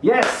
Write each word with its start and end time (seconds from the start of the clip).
Yes. 0.00 0.32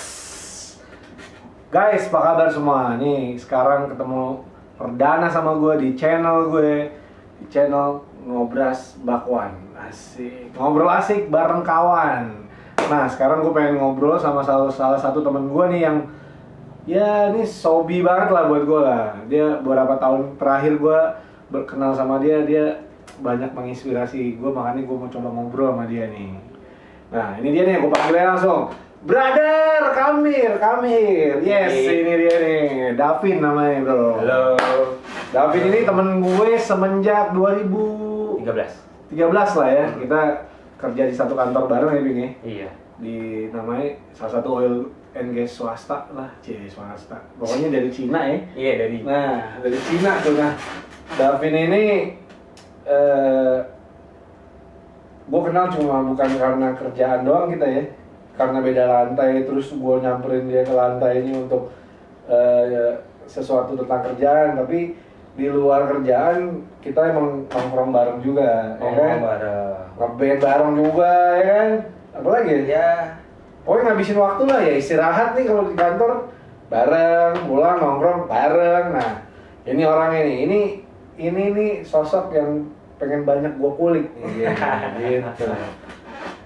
Guys, 1.68 2.08
apa 2.08 2.32
kabar 2.32 2.48
semua? 2.48 2.96
Nih, 2.96 3.36
sekarang 3.36 3.92
ketemu 3.92 4.40
perdana 4.80 5.28
sama 5.28 5.52
gue 5.60 5.84
di 5.84 5.88
channel 6.00 6.48
gue. 6.48 6.88
Di 7.36 7.44
channel 7.52 8.00
Ngobras 8.24 8.96
Bakwan. 9.04 9.52
Asik. 9.76 10.56
Ngobrol 10.56 10.88
asik 10.88 11.28
bareng 11.28 11.60
kawan. 11.60 12.48
Nah, 12.88 13.04
sekarang 13.04 13.44
gue 13.44 13.52
pengen 13.52 13.76
ngobrol 13.76 14.16
sama 14.16 14.40
salah, 14.40 14.72
salah 14.72 14.96
satu 14.96 15.20
temen 15.20 15.52
gue 15.52 15.64
nih 15.76 15.80
yang 15.84 15.96
ya 16.88 17.28
ini 17.28 17.44
sobi 17.44 18.00
banget 18.00 18.32
lah 18.32 18.48
buat 18.48 18.64
gue 18.64 18.80
lah. 18.80 19.12
Dia 19.28 19.60
beberapa 19.60 20.00
tahun 20.00 20.40
terakhir 20.40 20.80
gue 20.80 21.00
berkenal 21.52 21.92
sama 21.92 22.16
dia, 22.16 22.48
dia 22.48 22.80
banyak 23.20 23.52
menginspirasi 23.52 24.40
gue 24.40 24.50
makanya 24.56 24.88
gue 24.88 24.96
mau 24.96 25.08
coba 25.12 25.28
ngobrol 25.28 25.76
sama 25.76 25.84
dia 25.84 26.08
nih. 26.08 26.32
Nah, 27.12 27.36
ini 27.36 27.48
dia 27.52 27.68
nih, 27.68 27.76
gue 27.76 27.92
panggilnya 27.92 28.32
langsung. 28.32 28.72
Brother 29.00 29.96
Kamir, 29.96 30.60
Kamir. 30.60 31.40
Yes, 31.40 31.72
Hey. 31.72 32.04
ini 32.04 32.12
dia 32.20 32.36
nih. 32.36 32.64
Davin 33.00 33.40
namanya, 33.40 33.80
Bro. 33.80 34.20
Halo. 34.20 34.42
Davin 35.32 35.72
ini 35.72 35.88
temen 35.88 36.20
gue 36.20 36.52
semenjak 36.60 37.32
2013 37.32 38.44
13. 39.08 39.56
lah 39.56 39.68
ya. 39.72 39.86
Kita 39.96 40.20
kerja 40.76 41.02
di 41.08 41.14
satu 41.16 41.32
kantor 41.32 41.64
bareng 41.64 41.96
ya, 41.96 42.02
Bing 42.04 42.20
ya. 42.20 42.30
Iya. 42.44 42.70
Di 43.00 43.16
namanya 43.56 43.96
salah 44.12 44.32
satu 44.36 44.48
oil 44.60 44.74
and 45.16 45.32
gas 45.32 45.56
swasta 45.56 46.04
lah, 46.12 46.28
cie 46.44 46.68
swasta. 46.68 47.24
Pokoknya 47.40 47.72
dari 47.72 47.88
Cina 47.88 48.20
ya. 48.28 48.36
Iya 48.52 48.72
dari 48.84 48.96
Nah, 49.00 49.64
dari 49.64 49.80
Cina 49.80 50.20
tuh 50.20 50.36
nah. 50.36 50.52
Davin 51.16 51.56
ini 51.56 51.84
eh 52.84 53.56
gue 55.24 55.40
kenal 55.40 55.72
cuma 55.72 56.04
bukan 56.04 56.30
karena 56.36 56.68
kerjaan 56.76 57.24
doang 57.24 57.48
kita 57.48 57.64
ya. 57.64 57.84
Karena 58.38 58.58
beda 58.62 58.84
lantai 58.86 59.44
terus 59.44 59.72
gue 59.74 59.94
nyamperin 60.00 60.48
dia 60.48 60.62
ke 60.66 60.74
lantai 60.74 61.22
ini 61.24 61.32
untuk 61.46 61.70
eh, 62.30 62.98
sesuatu 63.30 63.78
tentang 63.78 64.02
kerjaan, 64.10 64.58
tapi 64.58 64.98
di 65.38 65.46
luar 65.46 65.86
kerjaan 65.86 66.66
kita 66.82 67.14
emang 67.14 67.46
nongkrong 67.46 67.90
bareng 67.94 68.18
juga, 68.18 68.76
ya 68.76 68.90
kan? 68.90 68.98
ngomong 68.98 69.22
bareng. 69.22 69.74
Ngeband 70.00 70.40
bareng 70.42 70.72
juga, 70.74 71.12
ya 71.38 71.44
kan? 71.46 71.68
Apalagi 72.18 72.50
ya? 72.50 72.60
Ya. 72.66 72.90
Pokoknya 73.62 73.92
ngabisin 73.92 74.18
waktu 74.18 74.42
lah 74.48 74.60
ya 74.64 74.72
istirahat 74.74 75.36
nih 75.36 75.44
kalau 75.46 75.68
di 75.68 75.76
kantor 75.76 76.12
bareng, 76.72 77.34
pulang 77.46 77.76
nongkrong 77.78 78.20
bareng. 78.26 78.84
Nah, 78.96 79.10
ini 79.68 79.82
orangnya 79.84 80.20
nih, 80.26 80.36
ini 80.48 80.60
ini 81.20 81.42
nih 81.52 81.70
sosok 81.84 82.32
yang 82.34 82.66
pengen 82.96 83.28
banyak 83.28 83.52
gua 83.60 83.72
kulik 83.76 84.08
nih, 84.16 84.48
gitu. 85.20 85.46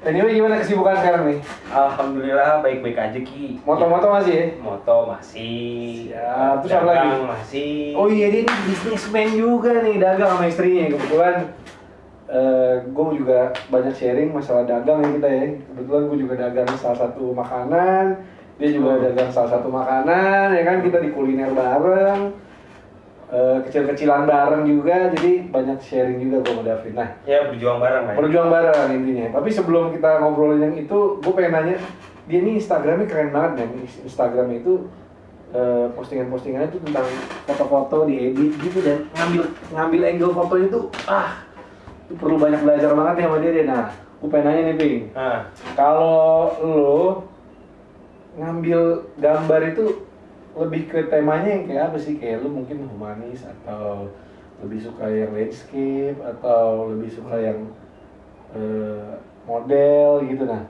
Anyway, 0.05 0.37
gimana 0.37 0.61
kesibukan 0.61 1.01
sekarang 1.01 1.33
nih? 1.33 1.39
Alhamdulillah 1.73 2.61
baik-baik 2.61 2.97
aja 3.01 3.21
Ki. 3.25 3.57
Moto-moto 3.65 4.13
masih 4.13 4.33
ya? 4.37 4.47
Moto 4.61 5.09
masih. 5.09 6.13
Siap. 6.13 6.61
Terus 6.61 6.73
apa 6.77 6.91
lagi? 6.93 7.09
Masih. 7.25 7.75
Oh 7.97 8.13
iya, 8.13 8.29
dia 8.29 8.45
ini 8.45 8.53
bisnismen 8.69 9.33
juga 9.33 9.81
nih, 9.81 9.97
dagang 9.97 10.37
sama 10.37 10.45
istrinya. 10.45 10.93
Kebetulan 10.93 11.35
eh 12.25 12.75
gue 12.85 13.07
juga 13.17 13.49
banyak 13.73 13.95
sharing 13.97 14.29
masalah 14.29 14.69
dagang 14.69 15.01
ya 15.01 15.09
kita 15.17 15.29
ya. 15.33 15.45
Kebetulan 15.73 16.03
gue 16.13 16.19
juga 16.21 16.35
dagang 16.37 16.69
salah 16.77 16.99
satu 17.01 17.25
makanan, 17.33 18.05
dia 18.61 18.69
juga 18.77 18.91
Oh. 18.93 19.01
dagang 19.01 19.31
salah 19.33 19.51
satu 19.57 19.69
makanan, 19.73 20.53
ya 20.53 20.63
kan 20.69 20.85
kita 20.85 21.01
di 21.01 21.17
kuliner 21.17 21.49
bareng, 21.57 22.29
Eh, 23.35 23.59
kecil-kecilan 23.67 24.31
bareng 24.31 24.63
juga, 24.63 25.11
jadi 25.11 25.51
banyak 25.51 25.83
sharing 25.83 26.23
juga 26.23 26.39
gue 26.39 26.55
sama 26.55 26.63
David. 26.63 26.93
Nah, 26.95 27.09
Ya 27.27 27.43
berjuang 27.45 27.83
bareng 27.83 28.03
lah. 28.07 28.13
ya. 28.15 28.19
berjuang 28.23 28.49
bareng 28.49 28.89
intinya. 28.95 29.27
Tapi 29.35 29.49
sebelum 29.51 29.91
kita 29.91 30.23
ngobrolin 30.23 30.63
yang 30.63 30.75
itu, 30.79 30.99
gue 31.19 31.33
pengen 31.35 31.53
nanya, 31.53 31.77
dia 32.25 32.39
ini 32.39 32.63
Instagramnya 32.63 33.11
keren 33.11 33.35
banget 33.35 33.67
nih. 33.67 33.91
Instagramnya 34.07 34.63
itu 34.63 34.87
eh, 35.51 35.87
postingan-postingannya 35.93 36.67
itu 36.69 36.79
tentang 36.81 37.07
foto-foto 37.45 38.07
diedit 38.07 38.55
gitu 38.55 38.79
dan 38.81 39.07
ngambil 39.13 39.43
ngambil 39.73 40.01
angle 40.05 40.33
fotonya 40.33 40.67
tuh 40.69 40.85
ah 41.07 41.31
itu 42.05 42.15
perlu 42.15 42.37
banyak 42.37 42.59
belajar 42.59 42.91
banget 42.91 43.15
nih 43.15 43.25
sama 43.25 43.37
dia 43.39 43.51
deh. 43.51 43.65
Nah, 43.65 43.85
gue 44.19 44.29
pengen 44.31 44.45
nanya 44.45 44.63
nih, 44.65 44.77
Ping. 44.79 44.99
Ah, 45.13 45.39
Kalau 45.75 46.55
lo 46.61 47.03
ngambil 48.35 48.81
gambar 49.17 49.61
itu 49.69 49.85
lebih 50.55 50.87
ke 50.87 51.07
temanya 51.07 51.51
yang 51.51 51.65
kayak 51.67 51.83
apa 51.91 51.99
sih? 51.99 52.15
Kayak 52.17 52.43
lu 52.43 52.55
mungkin 52.55 52.87
humanis 52.87 53.43
atau 53.43 54.07
lebih 54.63 54.79
suka 54.81 55.07
yang 55.07 55.35
landscape 55.35 56.19
atau 56.23 56.95
lebih 56.95 57.11
suka 57.11 57.35
yang 57.37 57.59
eh, 58.55 59.13
model 59.45 60.23
gitu 60.25 60.47
nah. 60.47 60.63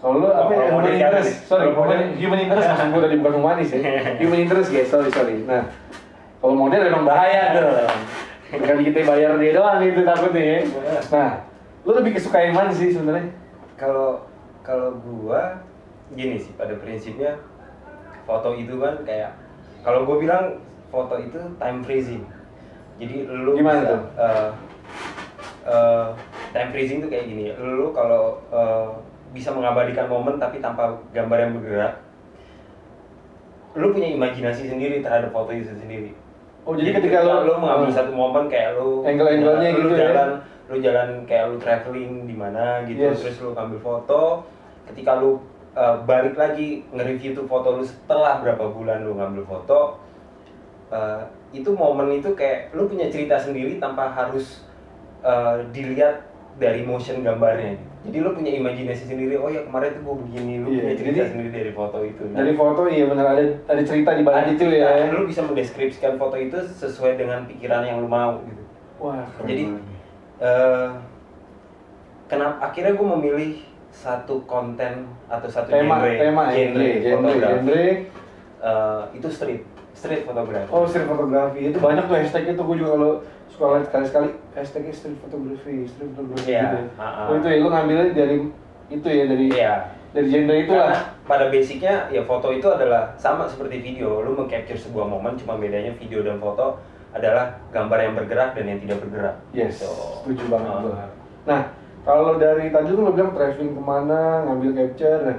Kalau 0.00 0.16
lu 0.16 0.28
apa 0.28 0.48
Oh, 0.48 0.52
ya? 0.52 0.56
kalau 0.64 0.80
Human 0.80 0.92
interest, 0.96 1.28
nih? 1.28 1.44
sorry, 1.44 1.64
Kalau 1.66 1.76
human, 1.76 1.88
model? 2.00 2.16
human 2.16 2.38
interest 2.40 2.66
maksud 2.68 2.88
gue 2.88 3.00
tadi 3.02 3.16
bukan 3.20 3.34
humanis 3.36 3.68
ya. 3.68 3.78
Human 4.24 4.38
interest 4.40 4.68
guys, 4.70 4.88
sorry 4.88 5.10
sorry. 5.12 5.36
Nah, 5.44 5.62
kalau 6.40 6.54
model 6.56 6.80
emang 6.82 7.04
bahaya 7.04 7.42
tuh. 7.52 7.68
Bukan 8.50 8.76
kita 8.82 8.98
bayar 9.04 9.36
dia 9.36 9.52
doang 9.52 9.78
gitu 9.84 10.00
takutnya 10.02 10.42
ya. 10.42 10.58
Nah, 11.12 11.30
lu 11.84 11.92
lebih 11.94 12.16
kesuka 12.16 12.38
yang 12.40 12.52
mana 12.52 12.72
sih 12.72 12.90
sebenarnya? 12.90 13.28
kalau 13.76 14.20
kalau 14.60 14.92
gua 15.00 15.56
gini 16.12 16.36
sih 16.36 16.52
pada 16.52 16.76
prinsipnya 16.76 17.40
foto 18.30 18.54
itu 18.54 18.78
kan 18.78 18.94
kayak 19.02 19.34
kalau 19.82 20.06
gua 20.06 20.16
bilang 20.16 20.44
foto 20.86 21.18
itu 21.18 21.34
time 21.56 21.82
freezing. 21.82 22.22
Jadi 22.96 23.26
lu 23.26 23.56
Gimana 23.56 23.80
bisa, 23.80 23.90
tuh? 23.90 24.02
eh, 24.16 24.48
eh, 25.66 26.06
time 26.52 26.70
freezing 26.70 26.98
tuh 27.00 27.08
kayak 27.08 27.26
gini. 27.26 27.50
Lu 27.56 27.90
kalau 27.90 28.38
eh, 28.48 28.86
bisa 29.30 29.50
mengabadikan 29.50 30.06
momen 30.06 30.36
tapi 30.36 30.58
tanpa 30.58 30.94
gambar 31.10 31.38
yang 31.40 31.52
bergerak, 31.56 31.94
lu 33.72 33.90
punya 33.90 34.10
imajinasi 34.10 34.66
sendiri 34.66 34.98
terhadap 35.00 35.30
foto 35.30 35.50
itu 35.50 35.70
sendiri. 35.72 36.10
Oh, 36.62 36.74
jadi 36.74 36.92
ketika 36.92 37.22
lu- 37.22 37.46
lu 37.46 37.54
mengambil 37.56 37.88
Hmm. 37.88 37.96
satu 37.96 38.12
momen 38.12 38.46
kayak 38.46 38.76
lu 38.76 39.00
Angle-angle-nya 39.02 39.68
lu 39.72 39.78
gitu 39.80 39.94
ya? 39.96 40.00
jalan 40.06 40.28
lu 40.70 40.76
jalan 40.78 41.08
kayak 41.24 41.44
lu 41.48 41.56
traveling 41.56 42.12
di 42.26 42.36
mana 42.36 42.84
gitu 42.84 43.00
Yes. 43.00 43.22
terus 43.24 43.38
lu 43.40 43.50
ambil 43.52 43.80
foto 43.80 44.44
ketika 44.86 45.18
lu 45.18 45.40
uh, 45.72 46.02
balik 46.04 46.34
lagi 46.34 46.82
nge-review 46.90 47.32
tuh 47.32 47.46
foto 47.46 47.78
lu 47.78 47.84
setelah 47.84 48.40
berapa 48.40 48.70
bulan 48.70 49.02
lu 49.02 49.14
ngambil 49.14 49.44
foto 49.46 49.98
uh, 50.90 51.22
itu 51.50 51.70
momen 51.70 52.14
itu 52.14 52.30
kayak 52.34 52.70
lu 52.72 52.86
punya 52.86 53.10
cerita 53.10 53.34
sendiri 53.34 53.78
tanpa 53.78 54.10
harus 54.10 54.62
uh, 55.22 55.58
dilihat 55.70 56.26
dari 56.60 56.84
motion 56.84 57.24
gambarnya. 57.24 57.78
Jadi 58.00 58.16
lu 58.20 58.32
punya 58.32 58.52
imajinasi 58.52 59.08
sendiri 59.08 59.36
oh 59.36 59.48
ya 59.48 59.64
kemarin 59.64 59.96
tuh 59.96 60.02
gua 60.04 60.16
begini 60.24 60.60
lu 60.60 60.68
Iya, 60.72 60.82
punya 60.82 60.96
cerita 60.96 61.16
jadi- 61.16 61.30
sendiri 61.32 61.50
dari 61.52 61.72
foto 61.72 61.98
itu. 62.04 62.22
Dari 62.32 62.52
foto 62.54 62.80
iya 62.88 63.04
benar 63.08 63.26
ada 63.32 63.44
ada 63.66 63.82
cerita 63.82 64.10
di 64.16 64.22
balik 64.24 64.56
itu 64.56 64.64
ya. 64.68 65.08
lu 65.10 65.24
bisa 65.26 65.40
mendeskripsikan 65.42 66.14
foto 66.16 66.36
itu 66.36 66.56
sesuai 66.56 67.16
dengan 67.16 67.44
pikiran 67.44 67.82
yang 67.84 67.98
lu 68.00 68.08
mau 68.08 68.40
gitu. 68.46 68.62
Wah, 69.00 69.24
keren 69.36 69.48
Jadi, 69.48 69.62
eh 70.40 70.88
kenapa 72.28 72.70
akhirnya 72.70 72.92
gue 72.94 73.08
memilih 73.18 73.52
satu 73.90 74.40
konten 74.44 74.92
atau 75.26 75.46
satu 75.46 75.68
tema 75.68 75.98
genre 75.98 76.16
tema 76.16 76.42
ya, 76.48 76.70
genre, 76.70 76.72
genre, 76.72 77.00
genre, 77.00 77.14
fotografi 77.18 77.58
genre. 77.58 77.84
Eh, 78.60 79.02
itu 79.16 79.28
street 79.28 79.62
street 79.92 80.22
fotografi 80.22 80.68
Oh, 80.68 80.84
street 80.84 81.04
fotografi 81.04 81.60
itu 81.66 81.78
banyak 81.78 82.04
tuh 82.04 82.16
hashtag 82.16 82.44
itu 82.48 82.62
gue 82.62 82.76
juga 82.76 82.90
kalau 82.92 83.12
suka 83.48 83.64
lihat 83.72 83.84
sekali-sekali 83.86 84.28
hashtagnya 84.52 84.92
street 84.92 85.18
fotografi, 85.18 85.74
street 85.84 86.12
fotografi 86.12 86.46
Iya, 86.46 86.62
gitu. 86.62 86.78
ah, 86.96 87.04
ah. 87.04 87.24
Oh 87.28 87.34
itu 87.34 87.46
ya 87.46 87.56
lu 87.58 87.68
ngambilnya 87.68 88.06
dari 88.12 88.36
itu 88.88 89.06
ya 89.06 89.24
dari 89.26 89.46
Iya. 89.48 89.72
dari 90.10 90.26
genre 90.26 90.54
itu 90.56 90.72
Karena 90.72 90.90
lah. 90.90 91.02
pada 91.24 91.44
basicnya 91.48 91.94
ya 92.08 92.22
foto 92.22 92.50
itu 92.50 92.66
adalah 92.66 93.14
sama 93.16 93.46
seperti 93.46 93.78
video 93.80 94.20
lu 94.20 94.34
mengcapture 94.34 94.76
sebuah 94.76 95.06
momen 95.06 95.34
cuma 95.34 95.54
bedanya 95.54 95.90
video 95.94 96.20
dan 96.20 96.36
foto 96.36 96.78
adalah 97.10 97.50
gambar 97.68 97.98
yang 98.00 98.14
bergerak 98.14 98.54
dan 98.54 98.64
yang 98.66 98.78
tidak 98.78 98.98
bergerak 99.00 99.34
Yes, 99.50 99.78
Gitu. 99.78 99.90
setuju 100.22 100.44
banget 100.46 100.72
gua. 100.80 101.04
Nah, 101.42 101.60
kalau 102.00 102.40
dari 102.40 102.72
tadi 102.72 102.90
lu 102.90 103.12
bilang 103.12 103.36
traveling 103.36 103.76
ke 103.76 103.82
mana, 103.82 104.48
ngambil 104.48 104.70
capture. 104.72 105.20
Nah, 105.26 105.38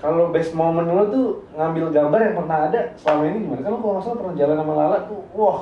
kalau 0.00 0.32
best 0.34 0.56
moment 0.56 0.88
lu 0.88 1.04
tuh 1.12 1.26
ngambil 1.54 1.92
gambar 1.92 2.20
yang 2.24 2.34
pernah 2.40 2.58
ada 2.66 2.80
selama 2.96 3.22
ini 3.28 3.38
gimana? 3.46 3.60
Kan 3.62 3.70
lu 3.70 3.78
kalau 3.78 3.92
nggak 3.94 4.04
salah 4.04 4.18
pernah 4.18 4.34
jalan 4.34 4.56
sama 4.58 4.72
Lala 4.74 4.98
tuh, 5.06 5.20
wah 5.36 5.58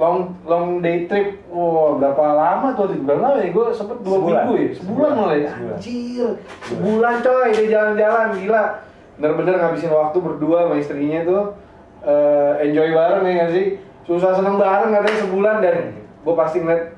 long 0.00 0.32
long 0.48 0.80
day 0.80 1.04
trip, 1.04 1.44
wah 1.52 2.00
berapa 2.00 2.24
lama 2.32 2.68
tuh? 2.72 2.90
Berapa 3.04 3.20
lama 3.20 3.38
ya? 3.44 3.52
Gue 3.52 3.64
sempet 3.70 4.00
dua 4.00 4.16
Sebulan. 4.16 4.42
minggu 4.48 4.54
ya, 4.56 4.68
sebulan 4.72 4.80
Sebulan. 4.80 5.12
malah 5.20 5.36
ya. 5.36 5.50
Sebulan. 5.52 5.76
Anjir, 5.76 6.30
sebulan 6.64 7.14
coy 7.20 7.48
dia 7.52 7.66
jalan-jalan 7.68 8.26
gila. 8.40 8.64
Bener-bener 9.20 9.54
ngabisin 9.60 9.92
waktu 9.92 10.16
berdua 10.24 10.58
sama 10.64 10.76
istrinya 10.80 11.20
tuh 11.28 11.42
eh, 12.00 12.52
enjoy 12.64 12.88
bareng 12.88 13.24
ya 13.28 13.34
nggak 13.36 13.52
sih? 13.52 13.66
Susah 14.08 14.32
seneng 14.32 14.56
bareng 14.56 14.90
katanya 14.90 15.18
sebulan 15.20 15.56
dan 15.60 15.76
gue 16.20 16.34
pasti 16.36 16.60
ngeliat 16.60 16.92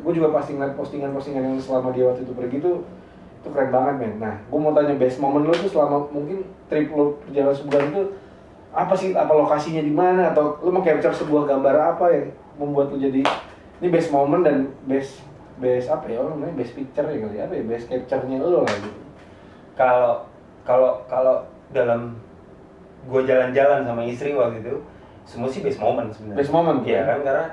gue 0.00 0.12
juga 0.16 0.28
pasti 0.32 0.56
ngeliat 0.56 0.74
postingan-postingan 0.74 1.42
yang 1.44 1.56
selama 1.60 1.92
dia 1.92 2.08
waktu 2.08 2.24
itu 2.24 2.32
pergi 2.32 2.56
tuh 2.64 2.76
itu 3.42 3.48
keren 3.50 3.74
banget 3.74 3.94
men. 3.98 4.12
Nah, 4.22 4.34
gue 4.38 4.58
mau 4.58 4.70
tanya 4.70 4.94
best 4.94 5.18
moment 5.18 5.42
lu 5.42 5.52
tuh 5.52 5.66
selama 5.66 6.06
mungkin 6.14 6.46
trip 6.70 6.94
lu 6.94 7.18
perjalanan 7.26 7.56
sebulan 7.58 7.84
itu 7.90 8.02
apa 8.72 8.94
sih? 8.94 9.10
Apa 9.12 9.32
lokasinya 9.34 9.82
di 9.82 9.90
mana? 9.90 10.30
Atau 10.30 10.62
lu 10.62 10.70
mau 10.70 10.80
capture 10.80 11.12
sebuah 11.12 11.50
gambar 11.50 11.98
apa 11.98 12.06
yang 12.14 12.26
membuat 12.56 12.94
lu 12.94 13.02
jadi 13.02 13.20
ini 13.82 13.88
best 13.90 14.14
moment 14.14 14.46
dan 14.46 14.70
best 14.86 15.26
best 15.58 15.90
apa 15.90 16.06
ya? 16.06 16.22
Orang 16.22 16.38
namanya 16.38 16.62
best 16.62 16.72
picture 16.78 17.04
ya 17.04 17.18
kali 17.18 17.36
ya, 17.36 17.42
apa 17.50 17.54
ya? 17.58 17.64
Best 17.66 17.84
capture-nya 17.90 18.36
lu 18.38 18.62
lah 18.62 18.70
gitu. 18.70 19.00
kalau 19.72 20.14
kalau 20.62 21.02
kalau 21.10 21.36
dalam 21.74 22.14
gue 23.10 23.20
jalan-jalan 23.26 23.82
sama 23.82 24.02
istri 24.06 24.30
waktu 24.38 24.62
itu 24.62 24.78
semua 25.26 25.50
sih 25.50 25.66
best 25.66 25.82
moment 25.82 26.14
sebenarnya. 26.14 26.38
Best 26.38 26.52
moment, 26.54 26.78
iya 26.86 27.02
ya? 27.02 27.02
kan? 27.10 27.18
Karena 27.26 27.46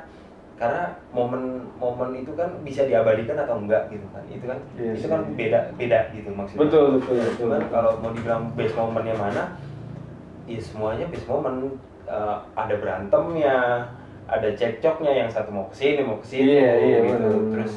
karena 0.59 0.91
momen 1.15 1.63
momen 1.79 2.19
itu 2.19 2.35
kan 2.35 2.51
bisa 2.67 2.83
diabadikan 2.83 3.39
atau 3.39 3.63
enggak 3.63 3.87
gitu 3.87 4.03
kan 4.11 4.23
itu 4.27 4.43
kan 4.43 4.59
Iya 4.75 4.91
itu 4.91 5.07
kan 5.07 5.21
beda 5.39 5.59
beda 5.79 5.99
gitu 6.11 6.29
maksudnya 6.35 6.61
Betul, 6.67 6.85
betul, 6.99 7.15
betul. 7.15 7.35
cuman 7.47 7.61
kalau 7.71 7.91
mau 8.03 8.11
dibilang 8.11 8.51
best 8.59 8.75
momennya 8.75 9.15
mana 9.15 9.43
ya 10.45 10.59
semuanya 10.59 11.07
best 11.07 11.25
moment 11.25 11.79
Eh, 12.09 12.37
ada 12.57 12.73
berantemnya 12.81 13.85
ada 14.25 14.49
cekcoknya 14.57 15.13
yang 15.13 15.29
satu 15.29 15.53
mau 15.53 15.69
ke 15.69 15.77
sini 15.77 16.01
mau 16.01 16.17
ke 16.17 16.25
sini 16.25 16.57
Iya, 16.57 16.73
iya, 16.81 16.97
gitu 17.05 17.21
benar. 17.21 17.49
terus 17.53 17.73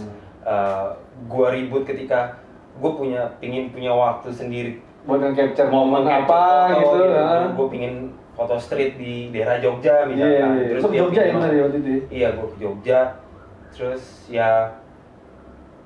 eh, 0.49 0.87
gua 1.29 1.53
ribut 1.53 1.85
ketika 1.85 2.41
gue 2.81 2.93
punya 2.97 3.29
pingin 3.45 3.69
punya 3.69 3.93
waktu 3.93 4.33
sendiri 4.33 4.81
buat 5.05 5.21
nge-capture 5.21 5.69
momen 5.69 6.09
capture 6.09 6.33
apa 6.33 6.43
foto 6.81 6.97
gitu. 6.97 7.13
nah. 7.13 7.53
gue 7.53 7.67
pingin 7.69 7.95
foto 8.33 8.57
street 8.57 8.97
di 8.97 9.29
daerah 9.29 9.57
Jogja 9.57 10.03
Iya, 10.03 10.07
misalkan 10.07 10.33
iya. 10.33 10.47
terus 10.67 10.81
Terus 10.81 10.85
dia 10.89 11.01
Jogja 11.01 11.21
ya 11.23 11.33
benar 11.35 11.51
ya 11.51 11.63
waktu 11.63 11.79
itu. 11.79 11.89
ya? 11.89 12.01
iya 12.11 12.29
gue 12.33 12.47
ke 12.47 12.57
Jogja 12.59 13.01
terus 13.71 14.03
ya 14.27 14.51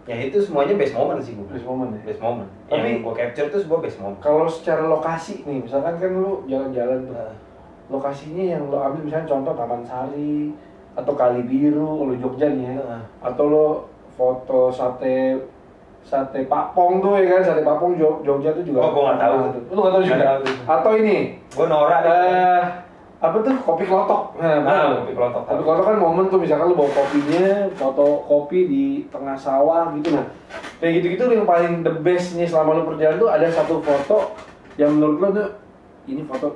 ya 0.05 0.17
itu 0.21 0.39
semuanya 0.39 0.75
best 0.75 0.95
moment 0.95 1.19
sih 1.19 1.35
gue 1.35 1.47
Best 1.49 1.67
moment 1.67 1.91
ya. 1.93 2.01
best 2.05 2.21
moment 2.21 2.51
Tapi- 2.65 2.79
yang 2.79 3.03
gue 3.03 3.15
capture 3.17 3.49
tuh 3.49 3.61
sebuah 3.61 3.81
best 3.81 3.99
moment 3.99 4.19
Kalau 4.21 4.47
secara 4.47 4.83
lokasi 4.85 5.43
nih, 5.43 5.59
misalkan 5.61 5.95
kan 5.97 6.11
lu 6.13 6.47
jalan-jalan 6.47 7.01
tuh. 7.05 7.15
Nah, 7.15 7.35
Lokasinya 7.87 8.43
yang 8.49 8.67
lo 8.67 8.79
ambil 8.81 8.99
misalnya 9.01 9.27
contoh 9.29 9.55
Taman 9.55 9.79
Sari 9.81 10.51
atau 10.93 11.13
Kali 11.13 11.43
Biru 11.43 12.03
kalau 12.03 12.15
Jogja 12.17 12.47
nih 12.49 12.67
ya. 12.69 12.75
nah, 12.77 13.03
Atau 13.21 13.47
lo 13.47 13.67
foto 14.11 14.67
sate 14.69 15.39
sate 16.07 16.47
Papong 16.47 17.03
tuh 17.03 17.19
ya 17.19 17.27
kan, 17.29 17.43
sate 17.45 17.61
Papong 17.61 17.99
Jog- 17.99 18.23
Jogja 18.23 18.55
tuh 18.55 18.63
juga. 18.63 18.79
Oh, 18.81 18.91
gua 18.93 19.03
nggak 19.09 19.19
tahu 19.21 19.35
Nah, 19.37 19.51
tuh. 19.51 19.63
Lu 19.67 19.79
nggak 19.83 19.93
tahu 19.93 20.03
juga. 20.05 20.17
Tahu. 20.23 20.41
Atau 20.65 20.93
ini 20.97 21.17
gue 21.51 21.67
norak 21.67 22.03
eh 22.07 22.63
apa 23.17 23.37
tuh 23.41 23.57
kopi 23.59 23.85
klotok. 23.85 24.23
Nah, 24.37 24.61
Nah, 24.61 25.03
kopi 25.03 25.13
kelotok. 25.13 25.43
Kopi 25.43 25.63
klotok 25.63 25.85
kan 25.85 25.97
momen 25.99 26.25
tuh 26.29 26.39
misalkan 26.39 26.69
lu 26.69 26.77
bawa 26.77 26.91
kopinya, 26.95 27.47
foto 27.75 28.05
kopi 28.23 28.59
di 28.65 28.85
tengah 29.09 29.35
sawah 29.35 29.91
gitu 29.93 30.15
nah. 30.15 30.27
Kayak 30.77 30.93
gitu-gitu 31.01 31.25
yang 31.33 31.43
paling 31.43 31.81
the 31.81 31.95
best 31.99 32.37
nih 32.37 32.47
selama 32.47 32.77
lu 32.77 32.83
perjalanan 32.87 33.19
tuh 33.19 33.31
ada 33.33 33.47
satu 33.49 33.81
foto 33.81 34.37
yang 34.77 34.93
menurut 34.93 35.17
lu 35.19 35.29
tuh 35.35 35.49
ini 36.07 36.23
foto 36.23 36.55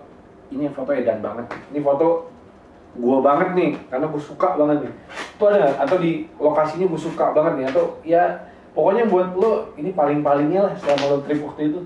ini 0.49 0.69
foto 0.69 0.91
edan 0.93 1.19
banget. 1.19 1.49
Ini 1.69 1.81
foto 1.81 2.29
gua 2.93 3.19
banget 3.19 3.57
nih 3.57 3.71
karena 3.89 4.07
gua 4.07 4.21
suka 4.21 4.49
banget 4.55 4.85
nih. 4.85 4.93
Itu 5.33 5.45
ada? 5.45 5.75
Atau 5.81 5.97
di 5.97 6.29
lokasinya 6.37 6.87
gua 6.87 7.01
suka 7.01 7.27
banget 7.33 7.53
nih 7.57 7.67
atau 7.67 7.85
ya 8.05 8.25
pokoknya 8.71 9.05
buat 9.07 9.35
lo 9.35 9.73
ini 9.75 9.91
paling-palingnya 9.91 10.61
lah 10.63 10.75
selama 10.75 11.05
lo 11.07 11.19
trip 11.23 11.41
waktu 11.43 11.63
itu. 11.69 11.81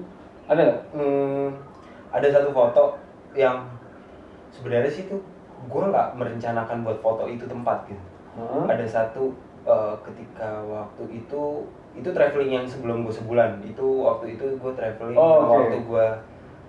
Ada 0.45 0.61
nggak? 0.61 0.81
Hmm, 0.93 1.49
ada 2.11 2.29
satu 2.29 2.49
foto 2.51 2.85
yang 3.33 3.65
sebenarnya 4.51 4.87
sih 4.89 5.05
tuh 5.05 5.19
gue 5.65 5.83
nggak 5.83 6.15
merencanakan 6.15 6.85
buat 6.85 7.01
foto 7.01 7.25
itu 7.25 7.43
tempat 7.45 7.89
gitu 7.89 8.05
Hah? 8.37 8.69
ada 8.69 8.85
satu 8.85 9.33
eh, 9.65 9.95
ketika 10.05 10.61
waktu 10.63 11.25
itu 11.25 11.43
itu 11.95 12.09
traveling 12.11 12.53
yang 12.53 12.67
sebelum 12.69 13.03
gue 13.03 13.11
sebulan 13.11 13.65
itu 13.65 13.83
waktu 13.83 14.37
itu 14.37 14.45
gue 14.55 14.73
traveling 14.75 15.17
Oh, 15.17 15.43
oke. 15.43 15.51
waktu 15.57 15.79
gue 15.83 16.07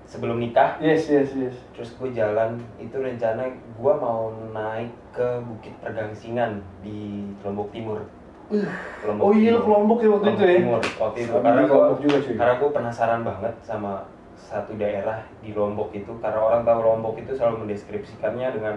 sebelum 0.07 0.39
nikah 0.39 0.79
Yes, 0.79 1.05
yes, 1.05 1.35
yes. 1.35 1.53
terus 1.75 1.93
gue 1.93 2.09
jalan 2.09 2.55
itu 2.77 2.95
rencana 2.95 3.45
gue 3.51 3.93
mau 3.93 4.31
naik 4.49 4.89
ke 5.11 5.27
Bukit 5.43 5.75
Pergangsingan 5.77 6.63
di 6.79 7.29
Lombok 7.43 7.69
Timur 7.69 8.01
Lombok 8.45 9.23
Oh 9.25 9.33
iya 9.33 9.57
Timur. 9.57 9.63
kelompok 9.65 9.97
ya 10.05 10.09
waktu 10.13 10.27
itu 10.29 10.43
ya. 10.45 10.55
Timur 10.61 10.81
waktu 11.01 11.17
itu 11.25 11.33
karena 11.41 11.61
Lombok 11.65 11.99
juga, 12.01 12.17
cuy. 12.21 12.33
karena 12.37 12.53
gue 12.61 12.69
penasaran 12.69 13.21
banget 13.25 13.53
sama 13.65 13.91
satu 14.37 14.71
daerah 14.77 15.17
di 15.41 15.49
Lombok 15.55 15.89
itu 15.97 16.11
karena 16.21 16.39
orang 16.39 16.61
tahu 16.61 16.79
Lombok 16.85 17.15
itu 17.17 17.31
selalu 17.33 17.65
mendeskripsikannya 17.65 18.47
dengan 18.53 18.75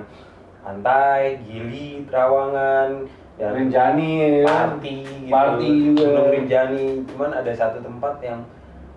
pantai, 0.64 1.40
gili, 1.44 2.04
terawangan, 2.08 3.04
dan 3.36 3.50
Rinjani 3.54 4.42
ya. 4.42 4.48
party 4.48 4.96
gitu. 5.04 5.32
Party 5.32 5.68
juga. 5.92 6.02
Gunung 6.02 6.28
Rinjani. 6.34 6.86
Cuman 7.08 7.30
ada 7.30 7.52
satu 7.54 7.78
tempat 7.84 8.18
yang 8.24 8.40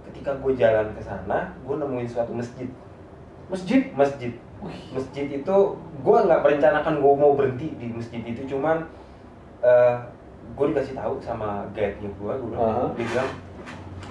ketika 0.09 0.33
gue 0.39 0.53
jalan 0.57 0.87
ke 0.95 1.01
sana, 1.03 1.51
gue 1.61 1.75
nemuin 1.77 2.07
suatu 2.09 2.31
masjid. 2.33 2.67
Masjid. 3.51 3.91
Masjid. 3.93 4.31
Masjid 4.95 5.27
itu 5.27 5.55
gue 6.01 6.17
nggak 6.25 6.41
merencanakan 6.41 6.93
gue 7.03 7.13
mau 7.19 7.35
berhenti 7.35 7.75
di 7.75 7.91
masjid 7.91 8.21
itu, 8.23 8.45
cuman 8.55 8.87
eh 9.61 9.97
gue 10.51 10.65
dikasih 10.67 10.93
tahu 10.93 11.13
sama 11.17 11.49
guide-nya 11.71 12.09
gue, 12.09 12.31
gue 12.33 12.49
bilang, 12.49 12.61
Aha. 12.63 12.85
dia 12.91 13.05
bilang, 13.05 13.29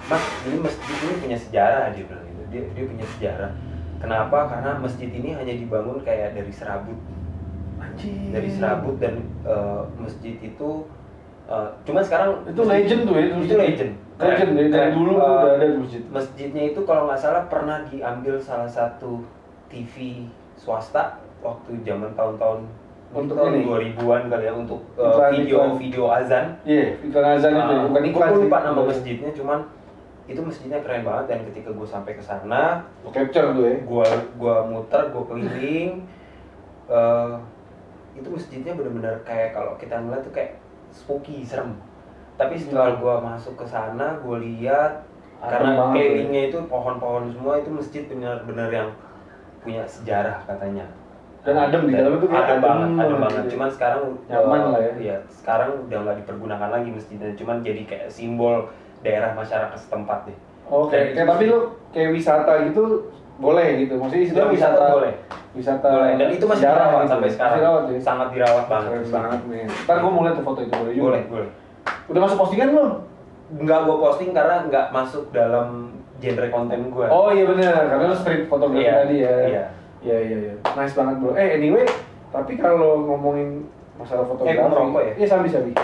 Mas, 0.03 0.23
ini 0.43 0.57
masjid 0.57 0.95
ini 0.97 1.13
punya 1.17 1.37
sejarah 1.37 1.83
dia 1.89 2.03
bilang 2.03 2.25
gitu. 2.25 2.41
Dia, 2.49 2.61
dia 2.71 2.83
punya 2.85 3.05
sejarah. 3.07 3.51
Kenapa? 3.97 4.37
Karena 4.47 4.71
masjid 4.75 5.07
ini 5.07 5.29
hanya 5.31 5.53
dibangun 5.53 6.01
kayak 6.01 6.33
dari 6.33 6.49
serabut 6.49 6.97
Anjir. 7.77 8.29
dari 8.29 8.49
serabut 8.49 8.95
dan 8.97 9.15
eh, 9.41 9.81
masjid 9.95 10.35
itu 10.35 10.69
eh, 11.45 11.69
cuman 11.81 12.01
sekarang 12.01 12.29
Itu 12.45 12.61
legend 12.63 13.01
tuh 13.03 13.13
ya. 13.15 13.23
itu 13.27 13.55
legend 13.55 13.93
Legend 14.17 14.49
dari, 14.53 14.69
dari 14.69 14.85
Keren. 14.85 14.93
dulu 14.93 15.11
Eh, 15.11 15.17
udah 15.17 15.51
ada 15.51 15.65
di 15.65 15.77
masjid. 15.79 16.01
masjidnya 16.07 16.63
itu 16.67 16.79
kalau 16.81 17.05
nggak 17.05 17.17
salah 17.17 17.43
pernah 17.47 17.81
diambil 17.83 18.35
salah 18.37 18.69
satu 18.69 19.25
TV 19.65 20.25
swasta 20.55 21.17
waktu 21.39 21.81
zaman 21.81 22.13
tahun-tahun 22.13 22.61
Untuk 23.11 23.35
tahun 23.35 23.59
ini? 23.59 23.65
2000-an 23.67 24.21
kali 24.27 24.43
ya 24.47 24.53
untuk 24.55 24.79
Iklan- 24.95 25.33
video 25.35 25.57
iklan. 25.59 25.71
video 25.75 26.03
azan 26.07 26.45
Iya, 26.63 26.85
iklan 27.03 27.25
azan 27.35 27.51
itu. 27.51 27.59
ya. 27.67 27.79
Bukan 27.91 28.01
iklan 28.07 28.29
gue 28.31 28.41
lupa 28.47 28.57
nama 28.63 28.81
masjidnya 28.87 29.29
cuman 29.35 29.59
itu 30.25 30.39
masjidnya 30.39 30.79
keren 30.79 31.03
banget 31.03 31.25
dan 31.27 31.39
ketika 31.43 31.69
gue 31.69 31.83
sampai 31.83 32.15
ke 32.15 32.23
sana 32.23 32.87
capture 33.11 33.51
tuh 33.51 33.67
ya. 33.67 33.75
gua 33.83 34.07
gua 34.39 34.55
muter 34.63 35.11
gua 35.11 35.23
keliling 35.27 36.07
eh 36.95 37.33
itu 38.15 38.27
masjidnya 38.27 38.75
benar-benar 38.75 39.19
kayak 39.23 39.51
kalau 39.51 39.75
kita 39.75 39.99
ngeliat 39.99 40.23
tuh 40.23 40.31
kayak 40.31 40.55
spooky 40.91 41.43
serem 41.43 41.75
tapi 42.39 42.55
setelah 42.55 42.95
gua 42.95 43.19
masuk 43.19 43.59
ke 43.59 43.65
sana 43.67 44.15
gua 44.23 44.39
lihat 44.39 45.03
karena 45.41 45.73
banget 45.75 45.95
ya. 45.95 46.03
kelilingnya 46.05 46.41
itu 46.47 46.57
pohon-pohon 46.69 47.33
semua 47.33 47.59
itu 47.59 47.67
masjid 47.67 48.03
benar-benar 48.07 48.69
yang 48.71 48.89
punya 49.59 49.83
sejarah 49.83 50.37
katanya 50.45 50.85
Dan 51.41 51.55
adem 51.57 51.81
di 51.83 51.93
tuh 51.93 52.27
kayak 52.27 52.43
adem 52.43 52.53
adem 52.53 52.61
banget 52.61 52.89
adem 52.95 53.17
banget 53.17 53.19
banget 53.19 53.43
cuman 53.49 53.69
sekarang 53.69 54.01
Nyaman 54.29 54.59
lah 54.69 54.79
ya. 54.79 54.91
iya 54.95 55.15
sekarang 55.27 55.69
udah 55.85 55.97
nggak 55.99 56.17
dipergunakan 56.21 56.69
lagi 56.69 56.89
masjidnya 56.91 57.29
cuman 57.33 57.55
jadi 57.59 57.81
kayak 57.83 58.07
simbol 58.07 58.69
daerah 59.01 59.33
masyarakat 59.33 59.73
setempat 59.75 60.29
deh 60.29 60.37
Oke, 60.69 60.93
Dan 60.93 61.03
kayak 61.11 61.17
itu 61.17 61.27
tapi 61.27 61.43
lu 61.45 61.59
kayak 61.91 62.09
wisata 62.13 62.53
gitu 62.63 62.83
boleh 63.35 63.67
gitu. 63.75 63.97
Maksudnya 63.97 64.21
itu 64.21 64.31
Ya, 64.31 64.45
wisata 64.45 64.83
boleh. 64.93 65.13
Wisata 65.51 65.87
Boleh. 65.89 66.13
Dan 66.15 66.29
itu 66.29 66.45
masih 66.45 66.63
dirawat 66.63 66.87
gitu. 66.95 67.11
sampai 67.11 67.29
sekarang. 67.29 67.51
Masih 67.51 67.59
dirawat 67.59 67.83
ya. 67.83 67.97
Sangat 67.99 68.27
dirawat 68.31 68.65
banget. 68.69 68.89
Keren 68.93 69.09
banget 69.11 69.39
nih. 69.49 69.63
Ntar 69.67 69.95
gua 69.97 70.11
mau 70.13 70.21
lihat 70.23 70.35
tuh 70.37 70.45
foto 70.45 70.59
itu 70.61 70.71
boleh 70.71 70.93
juga. 70.93 71.05
Boleh, 71.09 71.21
boleh. 71.27 71.49
Udah 72.07 72.21
masuk 72.21 72.37
postingan 72.39 72.69
belum? 72.71 72.91
Nggak 73.57 73.79
gue 73.81 73.95
posting 73.97 74.29
karena 74.31 74.55
nggak 74.63 74.85
masuk 74.89 75.23
dalam 75.31 75.67
genre 76.21 76.47
konten 76.47 76.79
gue. 76.87 77.05
Oh 77.09 77.27
iya 77.27 77.43
benar, 77.43 77.81
karena 77.89 78.05
lu 78.05 78.15
street 78.15 78.43
fotografi 78.45 78.79
Iya, 78.79 78.93
tadi 78.95 79.15
ya. 79.17 79.35
iya. 79.43 79.63
Iya 80.01 80.17
iya 80.17 80.37
iya. 80.49 80.53
Nice 80.73 80.97
banget 80.97 81.15
bro. 81.21 81.37
Eh 81.37 81.61
anyway, 81.61 81.85
tapi 82.33 82.57
kalau 82.57 83.05
ngomongin 83.05 83.69
masalah 83.95 84.25
fotografi, 84.25 84.57
Eh, 84.57 84.65
merokok 84.65 85.01
ya? 85.05 85.13
Iya 85.21 85.27
sambil 85.29 85.49
sambil. 85.53 85.75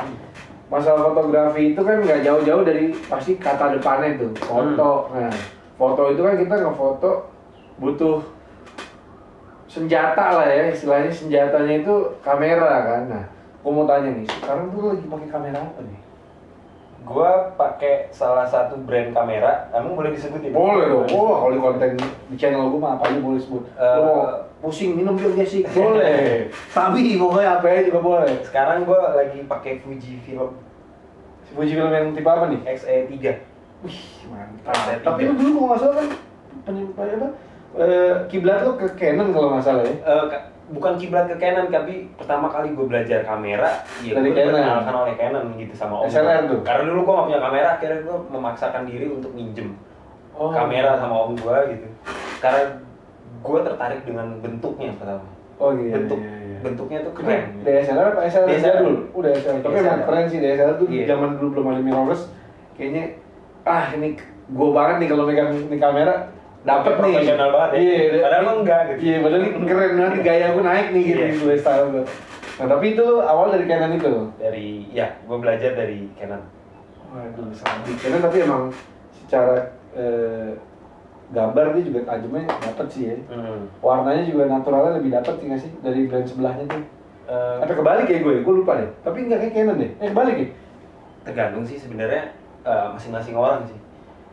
Masalah 0.67 1.01
fotografi 1.13 1.63
itu 1.71 1.81
kan 1.85 1.97
nggak 2.01 2.25
jauh-jauh 2.25 2.63
dari 2.65 2.91
pasti 3.07 3.37
kata 3.37 3.77
depannya 3.77 4.17
tuh 4.19 4.33
foto. 4.41 5.13
Hmm. 5.13 5.29
Nah, 5.29 5.35
foto 5.77 6.01
itu 6.11 6.21
kan 6.25 6.35
kita 6.35 6.55
ngefoto 6.65 7.11
butuh 7.77 8.17
senjata 9.69 10.25
lah 10.41 10.47
ya 10.49 10.73
istilahnya 10.73 11.13
senjatanya 11.13 11.85
itu 11.85 11.93
kamera 12.25 12.73
kan. 12.83 13.01
Nah, 13.07 13.23
gua 13.61 13.71
mau 13.71 13.85
tanya 13.85 14.09
nih, 14.17 14.25
sekarang 14.25 14.73
tuh 14.73 14.95
lagi 14.95 15.05
pakai 15.05 15.29
kamera 15.29 15.59
apa 15.61 15.79
nih? 15.85 15.99
Gue 16.99 17.29
pakai 17.53 18.09
salah 18.09 18.43
satu 18.43 18.79
brand 18.79 19.11
kamera. 19.11 19.69
Emang 19.69 19.93
boleh 19.93 20.11
disebutin? 20.11 20.51
Boleh 20.51 20.85
dong. 20.87 21.07
Wah, 21.09 21.35
kalau 21.39 21.51
di 21.51 21.59
konten 21.59 21.89
di 21.99 22.35
channel 22.35 22.67
gue 22.67 22.77
mah 22.77 22.95
apa 22.95 23.07
aja 23.07 23.19
boleh 23.19 23.37
sebut. 23.37 23.63
Eh, 23.73 23.95
Lu 23.95 24.03
mau 24.03 24.21
pusing 24.59 24.91
minum 24.93 25.13
biar 25.13 25.31
gesik 25.33 25.69
boleh. 25.69 26.49
Sabi 26.75 27.15
pokoknya 27.15 27.57
apa 27.57 27.65
aja 27.65 27.81
juga 27.85 27.99
boleh. 28.01 28.33
Sekarang 28.41 28.83
gue 28.83 28.97
lagi 28.97 29.39
pakai 29.43 29.79
Fuji 29.79 30.19
Film 30.19 30.51
Fuji 31.47 31.73
film 31.73 31.89
yang 31.89 32.11
tipe 32.11 32.27
apa 32.27 32.51
nih? 32.51 32.59
XE3. 32.67 33.13
Wih, 33.79 34.01
mantap. 34.27 34.75
Saya 34.75 34.99
Tapi 34.99 35.21
tiga. 35.21 35.29
lu 35.29 35.33
dulu 35.37 35.51
kalau 35.53 35.67
nggak 35.67 35.79
salah 35.79 35.95
kan 35.95 36.07
penyimpan 36.61 37.07
apa? 37.13 37.27
Eh, 37.77 38.13
kiblat 38.27 38.59
lu 38.61 38.71
ke 38.75 38.87
Canon 38.93 39.29
kalau 39.31 39.47
nggak 39.53 39.63
salah 39.63 39.83
ya. 39.85 39.95
Eh, 39.95 40.23
ka- 40.27 40.47
bukan 40.69 40.93
kiblat 40.95 41.25
ke 41.25 41.35
Canon 41.35 41.67
tapi 41.67 42.11
pertama 42.13 42.47
kali 42.47 42.71
gue 42.71 42.83
belajar 42.83 43.23
kamera 43.23 43.71
ya 43.99 44.11
Dari 44.13 44.25
gue 44.25 44.35
Canon. 44.35 44.51
diperkenalkan 44.51 44.93
oleh 44.97 45.13
Canon 45.15 45.45
gitu 45.55 45.73
sama 45.73 45.95
om 45.97 46.05
SLR 46.05 46.41
tuh? 46.45 46.59
karena 46.61 46.83
dulu 46.85 46.99
gue 47.01 47.13
gak 47.13 47.25
punya 47.25 47.39
kamera 47.39 47.67
akhirnya 47.73 47.99
gue 48.01 48.17
memaksakan 48.27 48.83
diri 48.83 49.07
untuk 49.07 49.31
minjem 49.31 49.69
Oh. 50.33 50.53
kamera 50.53 50.93
sama 50.95 51.15
om 51.23 51.33
gue 51.33 51.57
gitu 51.71 51.87
karena 52.37 52.61
gue 53.39 53.59
tertarik 53.63 54.01
dengan 54.03 54.27
bentuknya 54.37 54.93
pertama 54.93 55.25
Oh 55.57 55.73
iya. 55.73 55.89
bentuk 55.91 56.19
iya, 56.19 56.29
iya. 56.37 56.57
bentuknya 56.61 56.99
tuh 57.01 57.13
keren 57.15 57.41
DSLR 57.63 58.07
apa 58.11 58.21
SLR 58.23 58.45
DSLR. 58.47 58.61
jadul? 58.77 58.95
Udah 59.11 59.31
SLR. 59.33 59.59
Tapi 59.59 59.75
emang 59.75 60.01
keren 60.03 60.25
sih 60.27 60.37
DSLR 60.37 60.75
tuh 60.75 60.85
Iya. 60.85 61.05
zaman 61.07 61.29
dulu 61.33 61.47
belum 61.51 61.65
ada 61.67 61.81
mirrorless. 61.81 62.29
Kayaknya 62.73 63.03
ah 63.63 63.89
ini 63.91 64.13
gua 64.47 64.69
banget 64.71 64.95
nih 65.01 65.07
kalau 65.09 65.23
megang 65.25 65.49
ini 65.49 65.77
kamera 65.77 66.15
dapet 66.63 66.93
nih 66.93 67.13
profesional 67.13 67.49
banget 67.49 67.69
ya. 67.69 67.77
iya 67.77 67.97
Padahal 68.19 68.43
mah 68.43 68.55
enggak 68.57 68.81
gitu. 68.87 68.99
iya 69.01 69.15
padahal 69.19 69.41
ini 69.41 69.49
keren 69.63 69.91
banget 69.95 70.19
gaya 70.21 70.45
gue 70.49 70.63
naik 70.63 70.87
nih 70.89 71.03
gitu 71.05 71.19
Iya. 71.19 71.29
gue 71.37 71.55
style 71.55 71.87
gue 71.91 72.03
nah 72.57 72.65
tapi 72.67 72.85
itu 72.89 73.05
awal 73.21 73.45
dari 73.49 73.65
Canon 73.65 73.93
itu 73.93 74.13
Dari 74.35 74.67
ya, 74.89 75.07
gue 75.21 75.37
belajar 75.37 75.71
dari 75.73 76.09
Canon. 76.13 76.41
waduh 77.07 77.49
sabi 77.51 77.91
Canon 77.95 78.19
tapi 78.19 78.37
emang 78.41 78.63
secara 79.15 79.55
eh, 79.91 80.51
gambar 81.27 81.75
dia 81.75 81.83
juga 81.83 81.99
tajamnya 82.05 82.43
dapet 82.49 82.87
sih 82.87 83.03
ya 83.05 83.15
Hmm. 83.27 83.67
warnanya 83.77 84.23
juga 84.23 84.47
naturalnya 84.47 84.97
lebih 84.97 85.11
dapet 85.13 85.33
sih 85.35 85.45
nggak 85.45 85.59
sih 85.59 85.71
dari 85.79 86.01
brand 86.05 86.25
sebelahnya 86.25 86.65
tuh 86.65 86.83
Eh, 87.27 87.59
apa 87.59 87.67
kebalik 87.69 88.07
ya 88.07 88.19
gue 88.19 88.39
gue 88.39 88.53
lupa 88.55 88.79
deh 88.79 88.87
tapi 89.01 89.23
nggak 89.23 89.39
kayak 89.41 89.53
Canon 89.53 89.77
deh 89.77 89.91
eh 89.93 90.07
kebalik 90.07 90.35
ya 90.37 90.47
tergantung 91.23 91.63
sih 91.63 91.75
sebenarnya 91.75 92.31
eh, 92.63 92.87
masing-masing 92.89 93.35
orang 93.35 93.63
sih. 93.63 93.75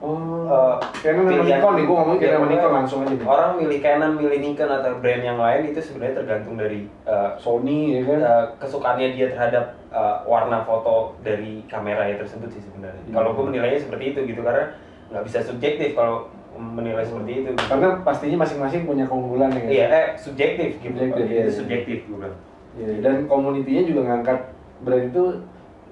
Oh 0.05 0.33
Eh, 0.45 0.77
Canon 1.01 1.25
sama 1.25 1.43
Nikon 1.43 1.73
nih 1.73 1.85
gue 1.85 1.97
ngomong 1.97 2.17
Iya, 2.17 2.27
Canon 2.29 2.37
sama 2.37 2.49
Nikon 2.53 2.73
langsung 2.77 2.99
aja 3.01 3.15
deh 3.17 3.25
Orang 3.25 3.51
milih 3.57 3.79
Canon, 3.81 4.13
milih 4.15 4.39
Nikon 4.39 4.69
atau 4.69 4.91
brand 5.01 5.23
yang 5.25 5.39
lain 5.41 5.63
itu 5.67 5.81
sebenarnya 5.81 6.15
tergantung 6.21 6.55
dari 6.55 6.81
eh, 7.09 7.31
Sony 7.41 7.97
ya 7.97 8.01
kan 8.05 8.21
eh, 8.21 8.45
kesukaannya 8.61 9.09
dia 9.11 9.27
terhadap 9.33 9.65
eh, 9.89 10.17
warna 10.25 10.61
foto 10.63 11.17
dari 11.21 11.65
kamera 11.65 12.05
ya 12.05 12.21
tersebut 12.21 12.53
sih 12.53 12.61
sebenarnya. 12.61 13.01
Iya. 13.03 13.15
Kalau 13.17 13.31
gue 13.33 13.45
menilainya 13.49 13.81
seperti 13.81 14.05
itu 14.13 14.21
gitu 14.27 14.41
karena 14.45 14.77
nggak 15.09 15.25
bisa 15.25 15.39
subjektif 15.41 15.97
kalau 15.97 16.29
menilai 16.55 17.03
seperti 17.03 17.33
itu. 17.43 17.49
gitu. 17.51 17.65
karena 17.67 17.89
pastinya 18.01 18.39
masing-masing 18.47 18.85
punya 18.85 19.05
keunggulan 19.09 19.51
ya 19.51 19.59
kan 19.59 19.71
Iya, 19.73 19.87
eh 19.89 20.07
subjektif 20.15 20.69
gitu. 20.79 20.95
Subjektif, 20.95 21.25
Itu 21.25 21.35
iya. 21.35 21.51
subjektif 21.51 21.99
gue 22.05 22.17
bilang. 22.21 22.37
Iya, 22.75 22.87
dan 23.01 23.15
komunitinya 23.25 23.83
juga 23.83 24.01
ngangkat 24.05 24.39
brand 24.85 25.07
itu 25.09 25.25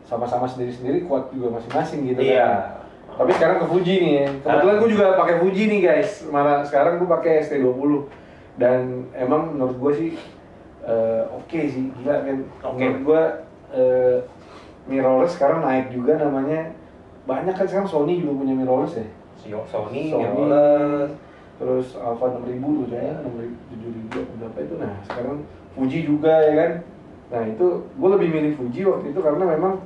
sama-sama 0.04 0.45
sendiri-sendiri 0.45 1.07
kuat 1.07 1.31
juga 1.31 1.57
masing-masing 1.57 2.04
gitu 2.07 2.21
Iya. 2.21 2.45
kan. 2.45 2.81
Tapi 3.12 3.31
sekarang 3.37 3.57
ke 3.61 3.66
Fuji 3.69 3.95
nih 4.00 4.12
ya. 4.12 4.26
Kebetulan 4.40 4.76
gue 4.81 4.90
juga 4.90 5.07
pakai 5.21 5.37
Fuji 5.40 5.62
nih 5.69 5.81
guys. 5.85 6.11
Malah 6.33 6.64
sekarang 6.64 6.97
gue 6.97 7.09
pakai 7.09 7.45
ST20 7.45 8.09
dan 8.61 9.09
emang 9.16 9.57
menurut 9.57 9.76
gue 9.81 9.92
sih 9.97 10.11
eh, 10.85 11.23
oke 11.28 11.61
sih 11.69 11.92
gila 12.00 12.16
kan. 12.25 12.38
Oke. 12.64 12.81
Menurut 12.81 13.00
gue 13.04 13.23
eh, 13.76 14.19
mirrorless 14.88 15.37
sekarang 15.37 15.62
naik 15.64 15.92
juga 15.92 16.19
namanya. 16.19 16.73
Banyak 17.28 17.54
kan 17.54 17.66
sekarang 17.69 17.88
Sony 17.88 18.19
juga 18.19 18.42
punya 18.42 18.54
mirrorless 18.57 18.99
ya. 18.99 19.07
Sony, 19.42 20.11
Sony, 20.11 20.23
mirrorless. 20.23 21.11
terus 21.62 21.95
Alpha 21.95 22.26
6000 22.42 22.59
tuh 22.59 22.87
ya, 22.90 23.23
6000, 23.23 24.11
7000 24.11 24.38
berapa 24.42 24.59
itu. 24.66 24.75
Nah, 24.83 24.95
sekarang 25.07 25.37
Fuji 25.78 25.99
juga 26.02 26.33
ya 26.42 26.52
kan. 26.59 26.73
Nah, 27.33 27.42
itu 27.49 27.66
gue 27.87 28.09
lebih 28.19 28.28
milih 28.35 28.52
Fuji 28.59 28.83
waktu 28.83 29.14
itu 29.14 29.21
karena 29.23 29.45
memang 29.47 29.78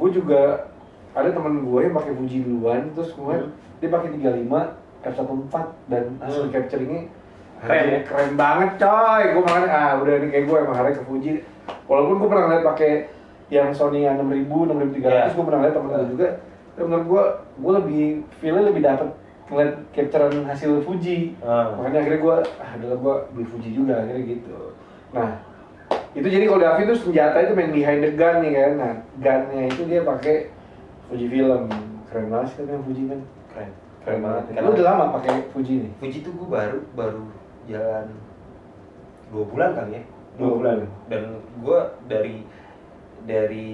gue 0.00 0.08
juga 0.08 0.71
ada 1.12 1.28
teman 1.28 1.60
gue 1.60 1.80
yang 1.82 1.94
pakai 1.94 2.12
Fuji 2.14 2.38
duluan, 2.40 2.88
terus 2.92 3.12
kemudian 3.12 3.42
Hmm. 3.42 3.52
dia 3.78 3.88
pakai 3.88 4.08
35 4.12 4.62
f1.4 5.02 5.64
dan 5.86 6.02
hasil 6.18 6.42
Hmm. 6.46 6.52
capturingnya 6.52 7.02
Keren 7.62 7.84
ya? 7.86 7.98
keren 8.02 8.32
banget 8.34 8.70
coy. 8.76 9.22
Gue 9.32 9.42
makanya 9.42 9.68
ah 9.70 9.90
udah 9.98 10.14
nih 10.18 10.28
kayak 10.28 10.44
gue 10.46 10.56
emang 10.58 10.76
hari 10.76 10.90
ke 10.92 11.02
Fuji. 11.04 11.32
Walaupun 11.86 12.14
gue 12.18 12.28
pernah 12.28 12.44
ngeliat 12.48 12.64
pakai 12.66 12.92
yang 13.48 13.68
Sony 13.70 14.02
yang 14.02 14.18
6000, 14.18 14.66
6300, 14.66 15.30
Iya. 15.30 15.30
gue 15.30 15.44
pernah 15.44 15.58
ngeliat 15.60 15.74
temen 15.76 15.88
gue 15.88 16.10
juga. 16.10 16.28
Tapi 16.72 16.84
menurut 16.88 17.06
gue, 17.06 17.22
gue 17.60 17.72
lebih 17.78 18.02
feelnya 18.40 18.64
lebih 18.64 18.82
dapet 18.82 19.08
ngeliat 19.46 19.72
capturean 19.92 20.36
hasil 20.42 20.80
Fuji. 20.80 21.36
Ah. 21.38 21.70
Makanya 21.76 21.98
akhirnya 22.00 22.20
gue, 22.20 22.36
ah 22.58 22.70
adalah 22.72 22.96
gue 22.96 23.14
beli 23.30 23.46
Fuji 23.46 23.70
juga 23.70 23.94
akhirnya 24.00 24.24
gitu. 24.24 24.58
Nah, 25.12 25.28
itu 26.12 26.24
jadi 26.26 26.44
kalau 26.48 26.60
Davi 26.60 26.82
tuh 26.88 26.98
senjata 26.98 27.36
itu 27.38 27.52
main 27.52 27.70
behind 27.70 28.00
the 28.00 28.10
gun 28.16 28.40
nih 28.40 28.52
kan. 28.56 28.70
Nah, 28.74 28.92
gunnya 29.20 29.62
itu 29.68 29.82
dia 29.84 30.00
pakai 30.02 30.36
Fuji 31.08 31.26
film. 31.26 31.62
Keren 32.06 32.26
banget 32.28 32.46
sih 32.50 32.56
tapi 32.60 32.70
yang 32.70 32.84
Fuji 32.84 33.02
kan. 33.08 33.20
Keren. 33.50 33.70
Keren 34.02 34.20
banget. 34.20 34.42
Lu 34.58 34.70
udah 34.70 34.86
lama 34.86 35.04
pakai 35.16 35.48
Fuji 35.50 35.72
nih? 35.82 35.90
Fuji 35.96 36.18
tuh 36.20 36.32
gue 36.34 36.48
baru 36.48 36.78
baru 36.92 37.22
jalan 37.64 38.06
dua 39.32 39.44
bulan 39.48 39.70
kali 39.72 39.96
ya 39.96 40.02
dua 40.36 40.44
Dua 40.44 40.56
bulan 40.58 40.76
dan 41.08 41.22
gue 41.62 41.80
dari 42.04 42.36
dari 43.22 43.70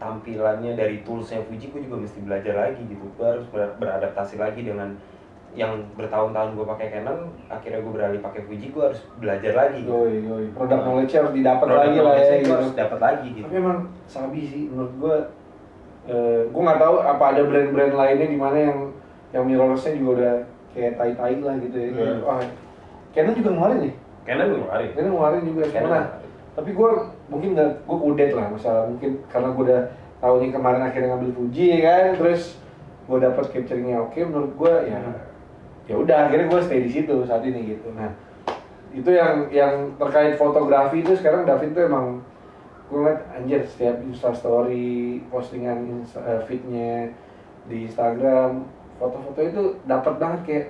tampilannya 0.00 0.72
dari 0.74 1.04
toolsnya 1.04 1.44
Fuji 1.44 1.68
gue 1.68 1.84
juga 1.84 2.00
mesti 2.00 2.18
belajar 2.24 2.54
lagi 2.56 2.82
gitu 2.82 3.04
gue 3.04 3.26
harus 3.26 3.46
ber- 3.52 3.76
beradaptasi 3.76 4.40
lagi 4.40 4.64
dengan 4.64 4.96
yang 5.52 5.76
bertahun-tahun 5.94 6.56
gue 6.56 6.66
pakai 6.66 6.88
Canon 6.90 7.28
akhirnya 7.46 7.84
gue 7.84 7.92
beralih 7.92 8.20
pakai 8.20 8.42
Fuji 8.48 8.72
gue 8.72 8.82
harus 8.82 9.00
belajar 9.18 9.52
lagi 9.52 9.84
gitu. 9.84 9.92
Yoi, 9.92 10.14
yoi. 10.24 10.44
Produk 10.56 10.80
knowledge 10.80 11.12
harus 11.14 11.32
didapat 11.36 11.66
lagi 11.68 11.98
lah 12.00 12.14
ya. 12.16 12.32
Gitu. 12.40 12.52
harus 12.52 12.72
dapat 12.72 12.98
lagi 12.98 13.28
gitu 13.32 13.46
Tapi 13.46 13.56
emang 13.56 13.78
sabi 14.08 14.40
sih 14.42 14.62
menurut 14.66 14.94
gue. 14.96 15.16
Eh, 16.08 16.40
gue 16.48 16.62
nggak 16.64 16.80
tahu 16.80 16.96
apa 16.98 17.24
ada 17.30 17.42
brand-brand 17.44 17.92
lainnya 17.92 18.26
di 18.26 18.38
mana 18.40 18.56
yang 18.56 18.78
yang 19.28 19.44
mirrorless-nya 19.44 19.92
juga 19.94 20.10
udah 20.16 20.34
kayak 20.72 20.96
tai-tai 20.96 21.36
lah 21.38 21.54
gitu 21.60 21.76
ya. 21.76 21.88
Hmm. 21.92 22.24
wah, 22.24 22.40
Canon 23.12 23.36
juga 23.36 23.50
ngeluarin 23.52 23.78
nih. 23.84 23.94
Canon 24.24 24.44
gue 24.46 24.58
ngeluarin 24.58 24.88
Canon 24.96 25.10
ngeluarin 25.12 25.42
juga. 25.44 25.62
Canon 25.68 25.90
Nah, 25.92 26.04
tapi 26.56 26.70
gue 26.72 26.90
mungkin 27.28 27.48
nggak 27.54 27.70
gue 27.84 27.98
kudet 28.00 28.30
lah 28.32 28.46
masalah 28.48 28.88
mungkin 28.88 29.20
karena 29.28 29.48
gue 29.52 29.62
udah 29.62 29.82
tahu 30.18 30.34
nih 30.40 30.50
kemarin 30.50 30.82
akhirnya 30.82 31.08
ngambil 31.12 31.30
Fuji 31.36 31.64
ya 31.70 31.78
kan 31.84 32.04
terus 32.18 32.42
gue 33.06 33.18
dapat 33.20 33.44
capturingnya 33.48 33.96
oke 34.02 34.18
menurut 34.18 34.52
gue 34.56 34.74
ya 34.90 34.98
Hmm. 34.98 35.14
ya 35.86 35.94
udah 35.94 36.16
akhirnya 36.26 36.50
gue 36.50 36.60
stay 36.60 36.80
di 36.82 36.90
situ 36.90 37.14
saat 37.24 37.46
ini 37.46 37.76
gitu 37.76 37.94
nah 37.94 38.10
itu 38.90 39.06
yang 39.06 39.46
yang 39.48 39.94
terkait 39.96 40.34
fotografi 40.34 41.00
itu 41.00 41.14
sekarang 41.14 41.46
David 41.46 41.78
tuh 41.78 41.84
emang 41.86 42.26
gue 42.88 42.96
ngeliat 42.96 43.20
anjir 43.36 43.60
setiap 43.68 44.00
insta 44.00 44.32
story 44.32 45.20
postingan 45.28 46.08
eh, 46.08 46.40
feednya 46.48 47.12
di 47.68 47.84
Instagram 47.84 48.64
foto-foto 48.96 49.40
itu 49.44 49.62
dapat 49.84 50.14
banget 50.16 50.40
kayak 50.48 50.66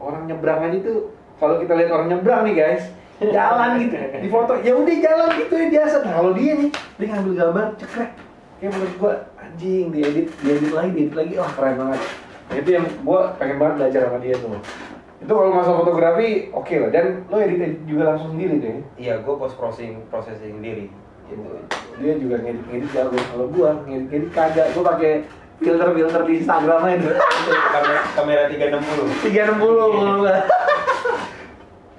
orang 0.00 0.24
nyebrang 0.24 0.64
aja 0.64 0.78
tuh 0.80 1.12
kalau 1.36 1.60
kita 1.60 1.76
lihat 1.76 1.90
orang 1.92 2.08
nyebrang 2.08 2.42
nih 2.48 2.56
guys 2.56 2.84
jalan 3.36 3.82
gitu. 3.82 3.94
Di 3.98 4.28
foto 4.30 4.52
ya 4.62 4.72
udah 4.78 4.96
jalan 5.02 5.28
gitu 5.42 5.54
ya 5.58 5.66
biasa. 5.74 5.96
Nah 6.06 6.12
kalau 6.22 6.32
dia 6.38 6.52
nih 6.54 6.70
dia 6.70 7.06
ngambil 7.10 7.34
gambar 7.34 7.66
cekrek. 7.74 8.10
Kayak 8.58 8.70
menurut 8.74 8.94
gua 8.98 9.14
anjing 9.42 9.86
diedit 9.90 10.28
diedit 10.38 10.70
lagi 10.70 10.90
diedit 10.94 11.14
lagi. 11.18 11.32
Wah 11.34 11.50
keren 11.50 11.74
banget. 11.82 12.00
Nah, 12.48 12.56
itu 12.62 12.70
yang 12.78 12.86
gua 13.02 13.34
pengen 13.34 13.58
banget 13.58 13.74
belajar 13.82 14.00
sama 14.06 14.18
dia 14.22 14.34
tuh. 14.38 14.62
Itu 15.18 15.32
kalau 15.34 15.50
masalah 15.50 15.78
fotografi 15.82 16.46
oke 16.54 16.74
lah. 16.78 16.90
Dan 16.94 17.26
lo 17.26 17.36
edit, 17.42 17.58
edit 17.58 17.82
juga 17.90 18.14
langsung 18.14 18.38
sendiri 18.38 18.54
deh. 18.62 18.78
Iya 19.02 19.18
gue 19.18 19.34
post 19.34 19.58
processing 19.58 19.98
processing 20.14 20.62
sendiri 20.62 20.86
gitu. 21.28 21.48
Dia 21.98 22.14
juga 22.16 22.36
ngedit 22.42 22.64
ngedit 22.68 22.90
jago 22.92 23.16
kalau 23.16 23.46
gua 23.52 23.70
ngedit 23.84 24.06
ngedit 24.10 24.30
kagak. 24.32 24.66
Gua 24.72 24.84
pakai 24.96 25.12
filter 25.60 25.88
filter 25.94 26.22
di 26.24 26.32
Instagram 26.40 26.80
aja. 26.84 26.96
Itu 26.96 27.12
kamera 27.52 28.00
kamera 28.16 28.42
360 28.50 29.24
tiga 29.24 29.40
enam 29.46 29.56
puluh 29.60 30.26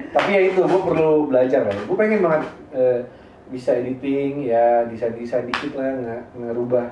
tapi 0.09 0.29
ya 0.33 0.41
itu 0.50 0.59
gue 0.65 0.81
perlu 0.81 1.29
belajar 1.29 1.69
lah 1.69 1.75
gue 1.86 1.98
pengen 1.98 2.25
banget 2.25 2.41
eh, 2.74 3.00
bisa 3.50 3.77
editing 3.77 4.45
ya 4.45 4.86
desain 4.89 5.13
desain 5.13 5.45
dikit 5.45 5.77
lah 5.77 5.89
nge 5.89 6.17
ngerubah 6.38 6.86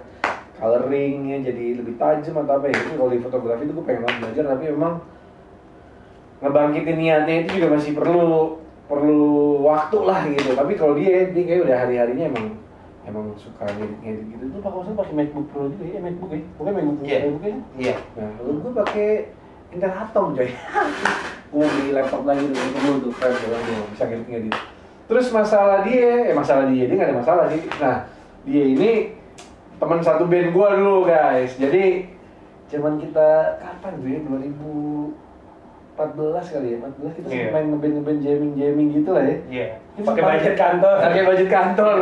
coloringnya 0.58 1.46
jadi 1.46 1.78
lebih 1.78 2.02
tajam 2.02 2.42
atau 2.42 2.58
apa 2.58 2.74
ya. 2.74 2.78
Itu 2.82 2.98
kalau 2.98 3.14
di 3.14 3.22
fotografi 3.22 3.70
itu 3.70 3.74
gue 3.78 3.86
pengen 3.86 4.02
banget 4.06 4.18
belajar 4.26 4.44
tapi 4.58 4.64
memang 4.74 4.94
ngebangkitin 6.42 6.98
niatnya 6.98 7.36
itu 7.46 7.50
juga 7.62 7.68
masih 7.78 7.92
perlu 7.94 8.62
perlu 8.88 9.62
waktu 9.68 9.98
lah 10.08 10.24
gitu 10.32 10.56
tapi 10.56 10.80
kalau 10.80 10.96
dia 10.96 11.28
dia 11.36 11.44
kayak 11.44 11.62
udah 11.68 11.78
hari 11.84 11.96
harinya 12.00 12.26
emang 12.32 12.48
emang 13.08 13.26
suka 13.36 13.68
ngedit 13.68 14.00
ngedit 14.04 14.26
gitu 14.36 14.44
tuh 14.56 14.60
pak 14.64 14.72
Kosan 14.72 14.94
pakai 14.96 15.14
MacBook 15.16 15.48
Pro 15.52 15.68
juga 15.72 15.86
ya 15.88 16.00
MacBook 16.00 16.32
ya 16.32 16.42
bukan 16.56 16.72
MacBook 16.72 16.98
Pro 17.00 17.06
Iya. 17.08 17.20
MacBook 17.20 17.44
ya 17.44 17.56
iya 17.80 17.96
Nah, 18.16 18.32
lalu 18.40 18.54
gue 18.64 18.72
pakai 18.76 19.10
Intel 19.68 19.92
Atom 19.92 20.26
coy. 20.32 20.50
gue 21.52 21.64
beli 21.64 21.92
laptop 21.96 22.24
lagi 22.28 22.44
dulu 22.48 22.96
tuh 23.08 23.12
keren 23.20 23.36
banget 23.36 23.64
tuh, 23.68 23.88
bisa 23.92 24.04
ngedit 24.08 24.28
ngedit. 24.32 24.56
Terus 25.08 25.28
masalah 25.32 25.88
dia, 25.88 26.32
eh 26.32 26.36
masalah 26.36 26.68
dia, 26.68 26.84
dia 26.88 26.96
nggak 26.96 27.10
ada 27.12 27.20
masalah 27.20 27.46
sih. 27.52 27.64
Nah, 27.80 28.08
dia 28.48 28.64
ini 28.64 28.92
teman 29.80 30.00
satu 30.04 30.28
band 30.28 30.52
gue 30.56 30.68
dulu 30.80 31.08
guys. 31.08 31.56
Jadi 31.60 32.08
zaman 32.72 33.00
kita 33.00 33.60
kapan 33.60 33.94
tuh 34.00 34.08
ya 34.08 34.20
2014 35.98 36.54
kali 36.54 36.68
ya 36.70 36.78
14 36.80 37.18
kita 37.18 37.26
Iya. 37.26 37.34
sempat 37.34 37.52
main 37.52 37.66
ngeband 37.68 37.94
ngeband 37.98 38.20
jamming 38.22 38.54
jamming 38.54 38.88
gitu 38.94 39.10
lah 39.10 39.24
ya. 39.24 39.36
iya 39.50 39.68
Itu 39.92 40.06
pakai 40.06 40.24
budget 40.24 40.54
kantor 40.56 40.96
Pakai 41.02 41.24
budget 41.26 41.50
kantor. 41.50 41.96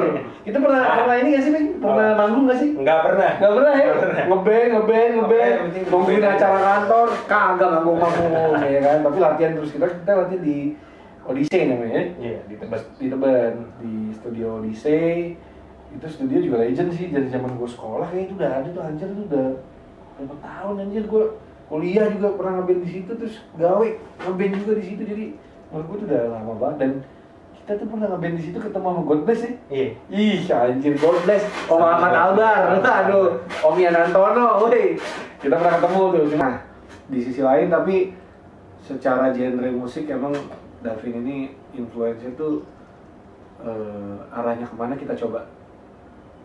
Kita 0.43 0.57
pernah 0.59 0.81
Ah. 0.81 0.95
pernah 0.99 1.15
ini 1.15 1.29
nggak 1.31 1.41
sih, 1.41 1.51
Bang? 1.51 1.65
Pernah 1.79 2.05
Oh. 2.05 2.17
manggung 2.17 2.43
nggak 2.45 2.59
sih? 2.59 2.69
nggak 2.75 2.99
pernah 3.01 3.31
Gak 3.37 3.53
pernah 3.55 3.73
ya? 3.73 3.87
Ngeband, 4.25 4.67
ngeband, 4.69 5.11
ngeband 5.15 5.55
Nungguin 5.87 6.23
acara 6.25 6.59
kantor, 6.59 7.07
kagak 7.25 7.69
manggung-manggung 7.71 8.31
ya 8.61 8.79
kan 8.81 8.97
Tapi 9.01 9.17
latihan 9.17 9.51
terus, 9.53 9.69
kita, 9.71 9.85
kita 9.87 10.11
latihan 10.13 10.41
di 10.41 10.57
Odyssey 11.25 11.61
namanya 11.65 12.03
iya 12.17 12.39
di 12.45 12.55
tebet 12.55 12.81
Di 12.99 13.07
Tebet, 13.07 13.53
di 13.79 13.93
studio 14.13 14.59
Odyssey 14.59 15.39
Itu 15.89 16.05
studio 16.05 16.37
juga 16.43 16.57
legend 16.59 16.91
sih, 16.91 17.07
dari 17.09 17.25
zaman 17.25 17.55
gue 17.55 17.65
sekolah 17.65 18.11
kayaknya 18.11 18.25
itu 18.25 18.33
udah 18.35 18.51
ada 18.53 18.67
tuh 18.69 18.83
anjir 18.83 19.07
itu 19.07 19.23
udah 19.25 19.47
Berapa 20.15 20.35
tahun 20.37 20.75
anjir 20.81 21.03
gue 21.05 21.23
kuliah 21.65 22.05
juga 22.13 22.37
pernah 22.37 22.61
ngeband 22.61 22.81
di 22.85 22.89
situ 22.89 23.11
terus 23.17 23.35
gawe 23.57 23.87
ngeband 24.21 24.53
juga 24.61 24.73
di 24.77 24.85
situ 24.85 25.01
jadi 25.01 25.25
menurut 25.73 25.85
gue 25.89 25.97
tuh 25.97 26.07
udah 26.13 26.21
lama 26.29 26.53
banget 26.61 26.77
dan 26.77 26.91
kita 27.57 27.71
tuh 27.81 27.87
pernah 27.89 28.07
ngeband 28.13 28.35
di 28.37 28.43
situ 28.45 28.57
ketemu 28.61 28.85
sama 28.85 29.01
God 29.01 29.21
Bless 29.25 29.41
ya 29.41 29.51
iya 29.73 29.87
Ih, 30.13 30.37
anjir 30.53 30.93
God 31.01 31.17
bless. 31.25 31.43
Om 31.65 31.81
Ahmad 31.81 32.13
Albar. 32.13 32.77
Aduh, 32.77 33.41
Om 33.65 33.75
Ian 33.81 33.97
Antono, 33.97 34.61
woi. 34.61 34.93
Kita 35.41 35.57
pernah 35.57 35.81
ketemu 35.81 36.01
tuh. 36.13 36.23
Nah, 36.37 36.61
di 37.09 37.19
sisi 37.21 37.41
lain 37.41 37.73
tapi 37.73 38.13
secara 38.85 39.33
genre 39.33 39.69
musik 39.73 40.05
emang 40.09 40.33
Davin 40.85 41.25
ini 41.25 41.49
influence 41.73 42.21
itu 42.21 42.61
eh, 43.65 44.15
arahnya 44.29 44.69
ke 44.69 44.75
mana 44.77 44.93
kita 44.93 45.17
coba 45.17 45.49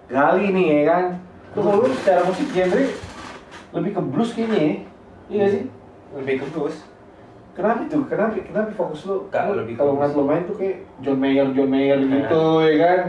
gali 0.08 0.48
nih 0.48 0.66
ya 0.72 0.82
kan 0.88 1.04
tuh 1.52 1.60
kalau 1.60 1.84
secara 1.92 2.24
musik 2.24 2.48
genre 2.48 2.84
lebih 3.76 3.90
ke 3.92 4.00
blues 4.00 4.32
kayaknya 4.32 4.58
ya 4.58 4.72
iya 5.30 5.46
sih. 5.46 5.62
Lebih 6.10 6.42
ke 6.42 6.46
blues 6.50 6.76
kenapa 7.50 7.82
itu? 7.82 7.98
Kenapa 8.04 8.34
kenapa 8.36 8.70
fokus 8.72 9.06
lu? 9.06 9.26
Lu 9.26 9.52
lebih 9.54 9.74
kalau 9.74 9.94
ngeliat 9.94 10.12
lu 10.12 10.22
main 10.24 10.42
tuh 10.44 10.56
kayak 10.56 10.76
John 11.00 11.18
Mayer 11.18 11.46
John 11.52 11.70
Mayer 11.70 11.98
Nah. 11.98 12.08
gitu 12.26 12.42
ya 12.62 12.74
kan? 12.76 13.00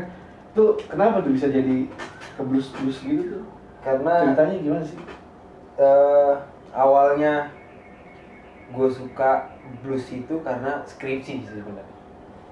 Tuh 0.52 0.70
kenapa 0.86 1.20
tuh 1.20 1.32
bisa 1.32 1.48
jadi 1.48 1.88
ke 2.32 2.42
blues 2.42 2.70
blues 2.74 2.98
gitu 3.02 3.24
tuh? 3.38 3.44
Karena 3.82 4.30
ceritanya 4.30 4.56
gimana 4.60 4.84
sih? 4.84 5.00
Eh, 5.76 6.34
awalnya 6.72 7.50
gue 8.70 8.88
suka 8.88 9.50
blues 9.82 10.06
itu 10.08 10.36
karena 10.40 10.80
skripsi 10.86 11.42
sih 11.42 11.58
sebenarnya. 11.58 11.90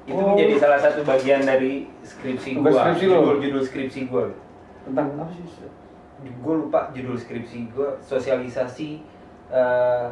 Itu 0.04 0.18
Oh. 0.18 0.34
menjadi 0.34 0.54
salah 0.58 0.80
satu 0.82 1.06
bagian 1.06 1.46
dari 1.46 1.86
skripsi 2.02 2.58
gue 2.58 2.72
skripsi 2.72 3.06
lo? 3.06 3.22
judul 3.22 3.38
judul 3.40 3.62
skripsi 3.62 4.00
gue 4.10 4.26
tentang 4.82 5.14
apa 5.14 5.30
sih 5.30 5.46
gue 6.20 6.56
lupa 6.56 6.90
judul 6.92 7.14
skripsi 7.14 7.70
gue 7.70 7.90
sosialisasi 8.02 9.06
eh, 9.50 10.10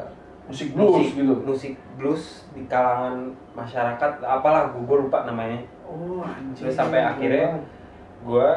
musik 0.48 0.74
blues 0.74 0.96
musik, 0.96 1.14
gitu? 1.18 1.36
musik 1.44 1.74
blues 2.00 2.24
di 2.56 2.64
kalangan 2.66 3.32
masyarakat 3.54 4.12
apalah 4.24 4.72
gue 4.72 4.98
lupa 4.98 5.28
namanya. 5.28 5.60
Oh 5.88 6.24
anjir 6.24 6.68
Terus 6.68 6.76
sampai 6.76 7.04
akhirnya 7.04 7.62
gue 8.26 8.50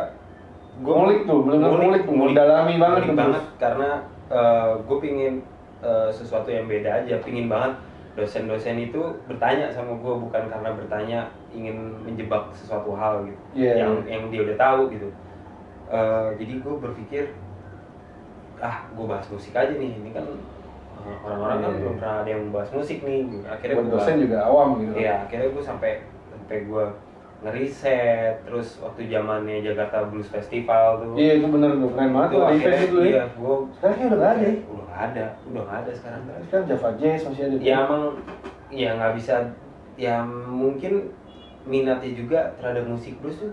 gue 0.80 0.94
Ngulik 0.96 1.28
tuh, 1.28 1.44
bener-bener 1.44 1.76
ngulik 1.76 2.02
tuh, 2.08 2.16
mendalami 2.16 2.74
banget 2.80 3.00
tuh, 3.04 3.16
banget 3.18 3.44
karena 3.60 3.90
gue 4.86 4.98
pingin 5.02 5.34
eh, 5.82 6.08
sesuatu 6.08 6.48
yang 6.48 6.70
beda 6.70 7.04
aja 7.04 7.18
pingin 7.20 7.50
banget. 7.50 7.74
Dosen-dosen 8.18 8.74
itu 8.76 8.98
bertanya 9.30 9.70
sama 9.70 9.94
gue 9.94 10.14
bukan 10.26 10.50
karena 10.50 10.74
bertanya 10.74 11.30
ingin 11.54 11.94
menjebak 12.02 12.50
sesuatu 12.50 12.98
hal 12.98 13.22
gitu 13.22 13.38
Iya, 13.54 13.86
yang 13.86 13.92
yang 14.06 14.22
dia 14.34 14.40
udah 14.42 14.56
tahu 14.58 14.90
gitu. 14.90 15.08
Eh, 15.90 16.28
jadi 16.38 16.62
gue 16.62 16.74
berpikir 16.78 17.24
ah 18.62 18.86
gue 18.92 19.06
bahas 19.08 19.26
musik 19.26 19.56
aja 19.56 19.74
nih 19.74 19.98
ini 19.98 20.10
kan 20.14 20.22
eh, 20.22 20.38
orang-orang 21.02 21.56
kan 21.56 21.60
Iya, 21.60 21.68
iya. 21.68 21.78
belum 21.78 21.94
pernah 21.96 22.16
ada 22.18 22.30
yang 22.30 22.44
bahas 22.48 22.70
musik 22.70 22.98
nih 23.00 23.18
akhirnya 23.44 23.74
buat 23.74 23.84
gue 23.84 23.94
dosen 23.94 24.14
juga 24.18 24.38
awam 24.42 24.68
gitu 24.78 24.92
Iya, 24.94 25.14
akhirnya 25.24 25.48
gue 25.50 25.64
sampai 25.64 25.90
sampai 26.28 26.58
gue 26.64 26.84
ngeriset 27.40 28.34
terus 28.44 28.68
waktu 28.78 29.08
zamannya 29.08 29.64
Jakarta 29.64 30.04
Blues 30.04 30.28
Festival 30.28 31.00
tuh. 31.00 31.16
iya 31.16 31.40
itu 31.40 31.48
bener 31.48 31.72
tuh 31.74 31.88
keren 31.90 32.12
banget 32.12 32.28
tuh 32.30 32.40
ada 32.40 32.52
akhirnya 32.52 32.80
itu 32.82 32.98
ya 33.00 33.08
iya, 33.08 33.22
gue 33.26 33.54
sekarang 33.72 33.96
udah 34.12 34.28
ada 34.28 34.44
ya 34.44 34.54
Udah 34.60 34.84
nggak 34.84 35.00
ada, 35.08 35.24
udah 35.48 35.62
nggak 35.64 35.78
ada 35.80 35.90
sekarang. 35.96 36.20
sekarang 36.44 36.64
Java 36.68 36.88
Jazz 36.94 37.20
masih 37.24 37.42
ada. 37.46 37.56
Ya 37.58 37.76
emang 37.80 38.02
ya 38.68 38.88
nggak 38.92 39.12
bisa 39.16 39.34
ya 39.96 40.14
mungkin 40.46 40.92
minatnya 41.62 42.12
juga 42.12 42.40
terhadap 42.56 42.84
musik 42.84 43.16
blues 43.18 43.40
tuh 43.40 43.52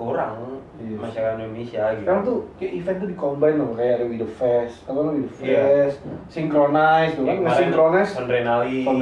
kurang 0.00 0.32
Iya. 0.80 0.96
masyarakat 0.96 1.34
Indonesia 1.38 1.82
gitu. 1.92 2.00
sekarang 2.00 2.22
tuh 2.24 2.38
kayak 2.56 2.72
event 2.74 2.96
tuh 2.96 3.08
di-combine 3.08 3.56
loh 3.56 3.70
kayak 3.76 3.92
ada 3.94 4.04
With 4.06 4.18
The 4.18 4.30
Fest 4.32 4.76
apa 4.84 4.96
lo 4.98 5.10
With 5.12 5.28
The 5.30 5.44
Iya. 5.44 5.60
Fest 5.60 5.96
Synchronize 6.30 7.12
tuh 7.12 7.22
kan 7.22 7.28
Yang 7.28 7.38
kemarin 7.38 7.60
Synchronize 7.60 8.10
Sondrenali 8.10 8.78
yang 8.80 8.96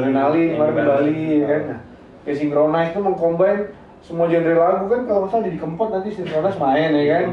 kemarin 0.59 0.75
di 0.75 0.83
Bali 0.83 1.23
ya 1.39 1.47
kan. 1.47 1.63
Nah, 1.65 1.81
kayak 2.21 2.37
Synchronize 2.37 2.91
tuh 2.91 3.03
mengcombine 3.05 3.63
semua 3.99 4.27
genre 4.27 4.55
lagu 4.55 4.85
kan 4.87 5.01
kalau 5.05 5.27
salah 5.27 5.45
Didi 5.45 5.59
Kempot 5.59 5.89
nanti 5.89 6.09
Synchronize 6.11 6.55
main 6.57 6.91
ya 6.93 7.05
kan 7.09 7.25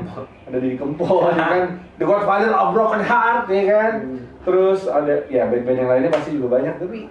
ada 0.45 0.57
Didi 0.57 0.77
Kempot 0.77 1.21
ya 1.27 1.45
kan 1.47 1.63
The 1.97 2.05
Godfather 2.05 2.51
of 2.51 2.67
Broken 2.71 3.01
Heart 3.01 3.45
ya 3.49 3.63
kan 3.67 3.91
Hmm. 3.97 4.19
terus 4.43 4.85
ada 4.85 5.25
ya 5.25 5.45
band-band 5.45 5.73
yang 5.75 5.89
lainnya 5.89 6.11
pasti 6.11 6.29
juga 6.31 6.53
banyak 6.55 6.77
tapi 6.77 7.09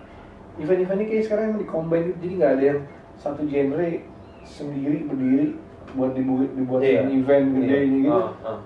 event-event 0.57 0.99
ini 1.01 1.07
kayak 1.09 1.25
sekarang 1.25 1.45
emang 1.49 1.61
di-combine 1.61 2.05
gitu 2.07 2.19
jadi 2.21 2.35
nggak 2.37 2.53
ada 2.53 2.65
yang 2.65 2.81
satu 3.17 3.43
genre 3.43 3.89
sendiri 4.45 4.99
berdiri 5.05 5.49
buat 5.93 6.13
dibuat 6.13 6.51
dibuat 6.53 6.81
Iya. 6.81 7.01
event 7.07 7.47
gede 7.53 7.67
Iya. 7.67 7.79
ini 7.83 7.99
gitu. 8.03 8.15
Oh, 8.15 8.29
oh. 8.43 8.59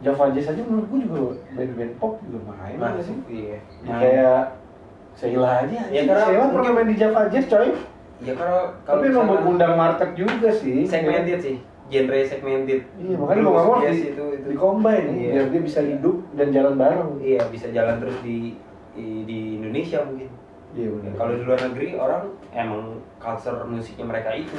Java 0.00 0.24
Jazz 0.30 0.50
aja 0.50 0.60
menurut 0.60 0.86
gue 0.86 1.00
juga 1.00 1.16
band-band 1.54 1.92
pop 1.96 2.12
juga 2.20 2.38
main 2.46 2.76
nggak 2.76 3.00
sih? 3.00 3.16
Iya. 3.26 3.56
Ya, 3.80 3.94
kayak 3.94 4.40
Sheila 5.14 5.50
aja 5.62 5.80
Ya, 5.88 6.00
karena 6.04 6.24
Sheila 6.24 6.46
pernah 6.50 6.70
main 6.72 6.88
di 6.88 6.96
Java 6.96 7.20
Jazz 7.26 7.46
coy. 7.46 7.68
Ya 8.20 8.32
kalau 8.32 8.60
kalau 8.82 9.00
tapi 9.00 9.06
emang 9.08 9.24
buat 9.24 9.40
misalnya- 9.40 9.50
undang 9.50 9.74
market 9.74 10.10
juga 10.14 10.48
sih. 10.50 10.84
Segmented 10.84 11.38
sih. 11.40 11.56
Genre 11.84 12.18
segmented. 12.20 12.80
Iya 12.96 13.14
makanya 13.14 13.40
mau 13.40 13.52
nggak 13.52 13.66
mau 13.66 13.76
di, 13.78 13.88
itu 13.92 14.24
itu. 14.34 14.46
di 14.46 14.56
combine 14.56 15.08
Iya. 15.10 15.30
biar 15.32 15.46
dia 15.48 15.62
bisa 15.62 15.80
hidup 15.80 16.16
dan 16.32 16.48
jalan 16.48 16.74
bareng. 16.74 17.10
Iya 17.18 17.40
bisa 17.48 17.66
jalan 17.70 17.96
terus 17.98 18.16
di 18.20 18.56
di, 18.92 19.06
di 19.24 19.38
Indonesia 19.58 19.98
mungkin 20.00 20.28
iya 20.74 20.90
Ya, 20.90 21.10
kalau 21.14 21.32
di 21.32 21.42
luar 21.42 21.60
negeri 21.62 21.94
orang 21.94 22.22
emang 22.50 22.82
culture 23.16 23.62
musiknya 23.64 24.04
mereka 24.04 24.34
itu. 24.34 24.58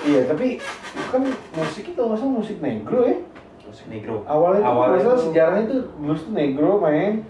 Iya 0.00 0.24
tapi 0.24 0.56
itu 0.56 1.06
kan 1.06 1.22
musik 1.52 1.84
itu 1.86 2.00
salah 2.00 2.32
musik 2.32 2.58
negro 2.58 3.04
ya. 3.04 3.16
Musik 3.62 3.86
negro. 3.86 4.24
Awalnya 4.24 4.64
nggak 4.64 5.00
salah 5.00 5.14
tuh- 5.14 5.24
sejarahnya 5.26 5.64
tuh 5.66 5.80
blues 5.96 6.22
tuh 6.22 6.32
negro 6.32 6.80
main 6.80 7.20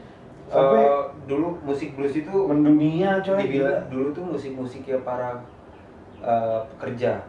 sampai 0.47 0.83
Eh, 0.83 1.03
dulu 1.27 1.59
musik 1.61 1.95
blues 1.95 2.15
itu 2.17 2.31
mendunia 2.31 3.19
coy. 3.21 3.39
dibilang 3.41 3.87
dulu 3.89 4.07
tuh 4.11 4.25
musik-musiknya 4.25 4.99
para 5.01 5.43
eh, 6.21 6.61
pekerja. 6.71 7.23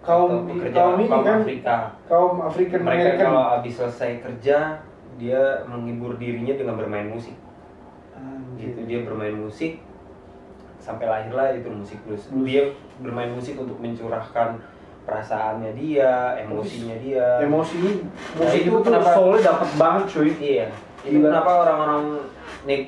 Kaum- 0.00 0.44
pekerja 0.46 0.76
kaum 0.76 0.96
ini 0.96 1.06
kaum 1.06 1.22
kan, 1.22 1.38
Afrika. 1.40 1.76
kaum 2.04 2.34
African 2.42 2.80
mereka 2.82 3.00
American. 3.06 3.26
kalau 3.28 3.42
habis 3.50 3.74
selesai 3.74 4.10
kerja 4.18 4.56
dia 5.16 5.40
menghibur 5.64 6.16
dirinya 6.16 6.52
dengan 6.52 6.74
bermain 6.74 7.06
musik. 7.06 7.36
Anjir. 8.12 8.66
gitu 8.66 8.80
dia 8.84 9.00
bermain 9.02 9.32
musik 9.32 9.80
sampai 10.80 11.04
lahirlah 11.04 11.52
itu 11.52 11.68
musik 11.68 12.00
blues 12.02 12.24
dia 12.42 12.72
bermain 12.98 13.30
musik 13.30 13.54
untuk 13.54 13.76
mencurahkan 13.76 14.56
perasaannya 15.02 15.72
dia 15.74 16.10
emosinya 16.38 16.96
dia 16.96 17.26
emosi 17.40 17.76
Nah, 17.76 18.40
musik 18.40 18.60
itu 18.60 18.70
itu 18.70 18.78
kenapa- 18.80 19.12
soulnya 19.12 19.42
dapat 19.46 19.70
banget 19.76 20.04
cuy 20.08 20.30
iya 20.36 20.66
itu 21.00 21.16
Gila. 21.16 21.26
kenapa 21.30 21.50
orang-orang 21.62 22.04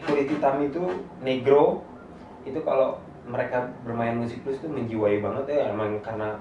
kulit 0.02 0.26
hitam 0.26 0.57
itu 0.61 0.83
negro 1.20 1.85
itu 2.42 2.59
kalau 2.61 2.96
mereka 3.22 3.64
bermain 3.83 4.16
musik 4.16 4.40
blues 4.40 4.57
itu 4.57 4.66
menjiwai 4.66 5.20
banget 5.20 5.44
ya 5.48 5.70
emang 5.70 6.00
karena 6.00 6.37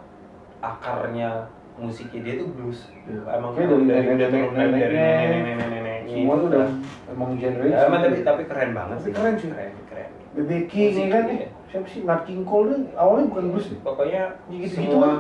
akarnya 0.60 1.48
musiknya 1.74 2.22
dia 2.22 2.34
tuh 2.38 2.48
blues 2.50 2.80
Iya. 3.02 3.22
emang 3.34 3.52
Kayak 3.54 3.68
dari 3.68 3.84
dari 3.84 4.08
dari 4.14 4.38
neneknya, 4.52 5.40
nenek-nenek 5.42 6.00
semua 6.06 6.36
tuh 6.38 6.48
udah 6.48 6.68
emang 7.08 7.30
genre 7.34 7.64
ya, 7.66 7.78
emang 7.82 8.00
tapi 8.04 8.18
tapi 8.22 8.42
keren 8.46 8.72
banget 8.72 8.98
sih 9.00 9.12
keren 9.12 9.36
sih. 9.36 9.50
keren 9.50 9.72
King 10.68 10.92
ya 10.96 11.08
kan 11.12 11.26
siapa 11.68 11.88
sih? 11.88 12.02
Nat 12.08 12.24
King 12.24 12.44
Cole 12.48 12.72
tuh 12.72 12.80
awalnya 12.96 13.28
bukan 13.32 13.46
blues 13.56 13.68
ya? 13.72 13.78
Pokoknya 13.84 14.24
Gitu-gitu 14.48 14.96
semua 14.96 15.08
kan. 15.08 15.20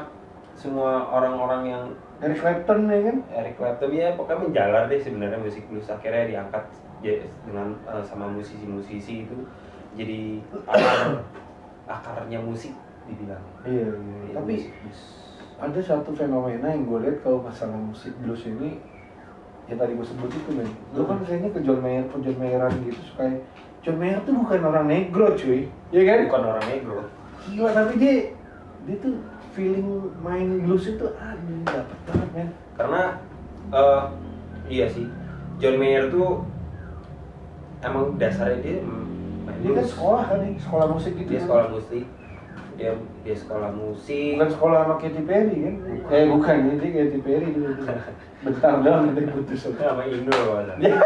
semua 0.56 0.91
orang-orang 1.12 1.62
yang 1.67 1.84
Eric 2.21 2.38
Clapton 2.39 2.86
ya 2.88 3.00
kan? 3.12 3.17
Eric 3.34 3.56
Clapton 3.60 3.91
ya 3.91 4.08
pokoknya 4.15 4.39
menjalar 4.47 4.84
deh 4.88 5.00
sebenarnya 5.00 5.39
musik 5.39 5.63
blues. 5.67 5.88
Akhirnya 5.89 6.28
diangkat 6.28 6.63
ya, 7.02 7.17
dengan 7.47 7.76
eh, 7.88 8.04
sama 8.04 8.30
musisi-musisi 8.32 9.26
itu 9.28 9.38
jadi 9.97 10.39
akar 10.69 11.19
akarnya 12.00 12.39
musik 12.39 12.71
dibilang. 13.10 13.43
Iya 13.67 13.91
iya. 13.91 14.17
Iya, 14.28 14.34
tapi 14.38 14.54
musik 14.60 14.74
blues. 14.80 15.02
ada 15.62 15.78
satu 15.78 16.10
fenomena 16.15 16.67
yang 16.74 16.89
gue 16.89 17.00
lihat 17.06 17.17
kalau 17.21 17.43
masalah 17.43 17.78
musik 17.78 18.15
blues 18.24 18.47
ini 18.47 18.80
ya 19.69 19.76
tadi 19.78 19.93
gue 19.93 20.06
sebut 20.06 20.32
itu 20.32 20.52
men. 20.56 20.67
Lu 20.95 21.04
kan 21.04 21.19
kayaknya 21.24 21.52
ke 21.52 21.60
John 21.63 21.80
Mayer 21.84 22.06
ke 22.08 22.17
John 22.24 22.38
Mayeran 22.39 22.71
gitu 22.86 23.02
suka 23.08 23.30
John 23.82 23.98
Mayer 23.98 24.22
tuh 24.22 24.34
bukan 24.38 24.62
orang 24.62 24.86
negro 24.86 25.34
cuy. 25.34 25.65
Ya 25.89 26.02
kan? 26.06 26.30
Bukan 26.30 26.44
orang 26.46 26.65
negro. 26.70 27.02
Gila 27.50 27.70
tapi 27.74 27.94
dia 27.98 28.15
dia 28.86 28.96
tuh 29.02 29.17
feeling 29.58 30.13
main 30.22 30.62
blues 30.62 30.86
itu 30.94 31.06
aduh 31.17 31.60
dapet 31.65 31.98
banget 32.06 32.30
men. 32.38 32.50
Karena 32.78 33.02
eh 33.74 34.02
iya 34.70 34.86
sih. 34.86 35.10
John 35.58 35.82
Mayer 35.82 36.13
tuh 36.13 36.46
emang 37.82 38.22
dasarnya 38.22 38.62
dia 38.62 38.86
main 38.86 39.58
dia 39.65 39.74
kan 39.74 39.86
sekolah 39.86 40.24
kan 40.30 40.38
nih 40.46 40.54
sekolah 40.62 40.86
musik 40.94 41.13
gitu 41.17 41.30
dia 41.34 41.41
kan. 41.41 41.46
sekolah 41.50 41.65
musik. 41.74 42.06
Dia 42.78 42.91
dia 43.26 43.36
sekolah 43.38 43.70
musik. 43.74 44.34
Bukan 44.38 44.52
sekolah 44.54 44.78
sama 44.86 44.96
Katy 45.02 45.22
Perry 45.26 45.58
kan? 45.58 45.76
Eh 46.13 46.24
bukan 46.30 46.56
ini 46.78 46.88
Katy 46.94 47.20
Perry 47.26 47.48
dulu 47.50 47.74
bentar 48.46 48.74
doang 48.86 49.10
nanti 49.10 49.26
putus. 49.26 49.74
Sama 49.74 50.06
Indo 50.06 50.34
ada 50.54 50.78
ya 50.78 50.98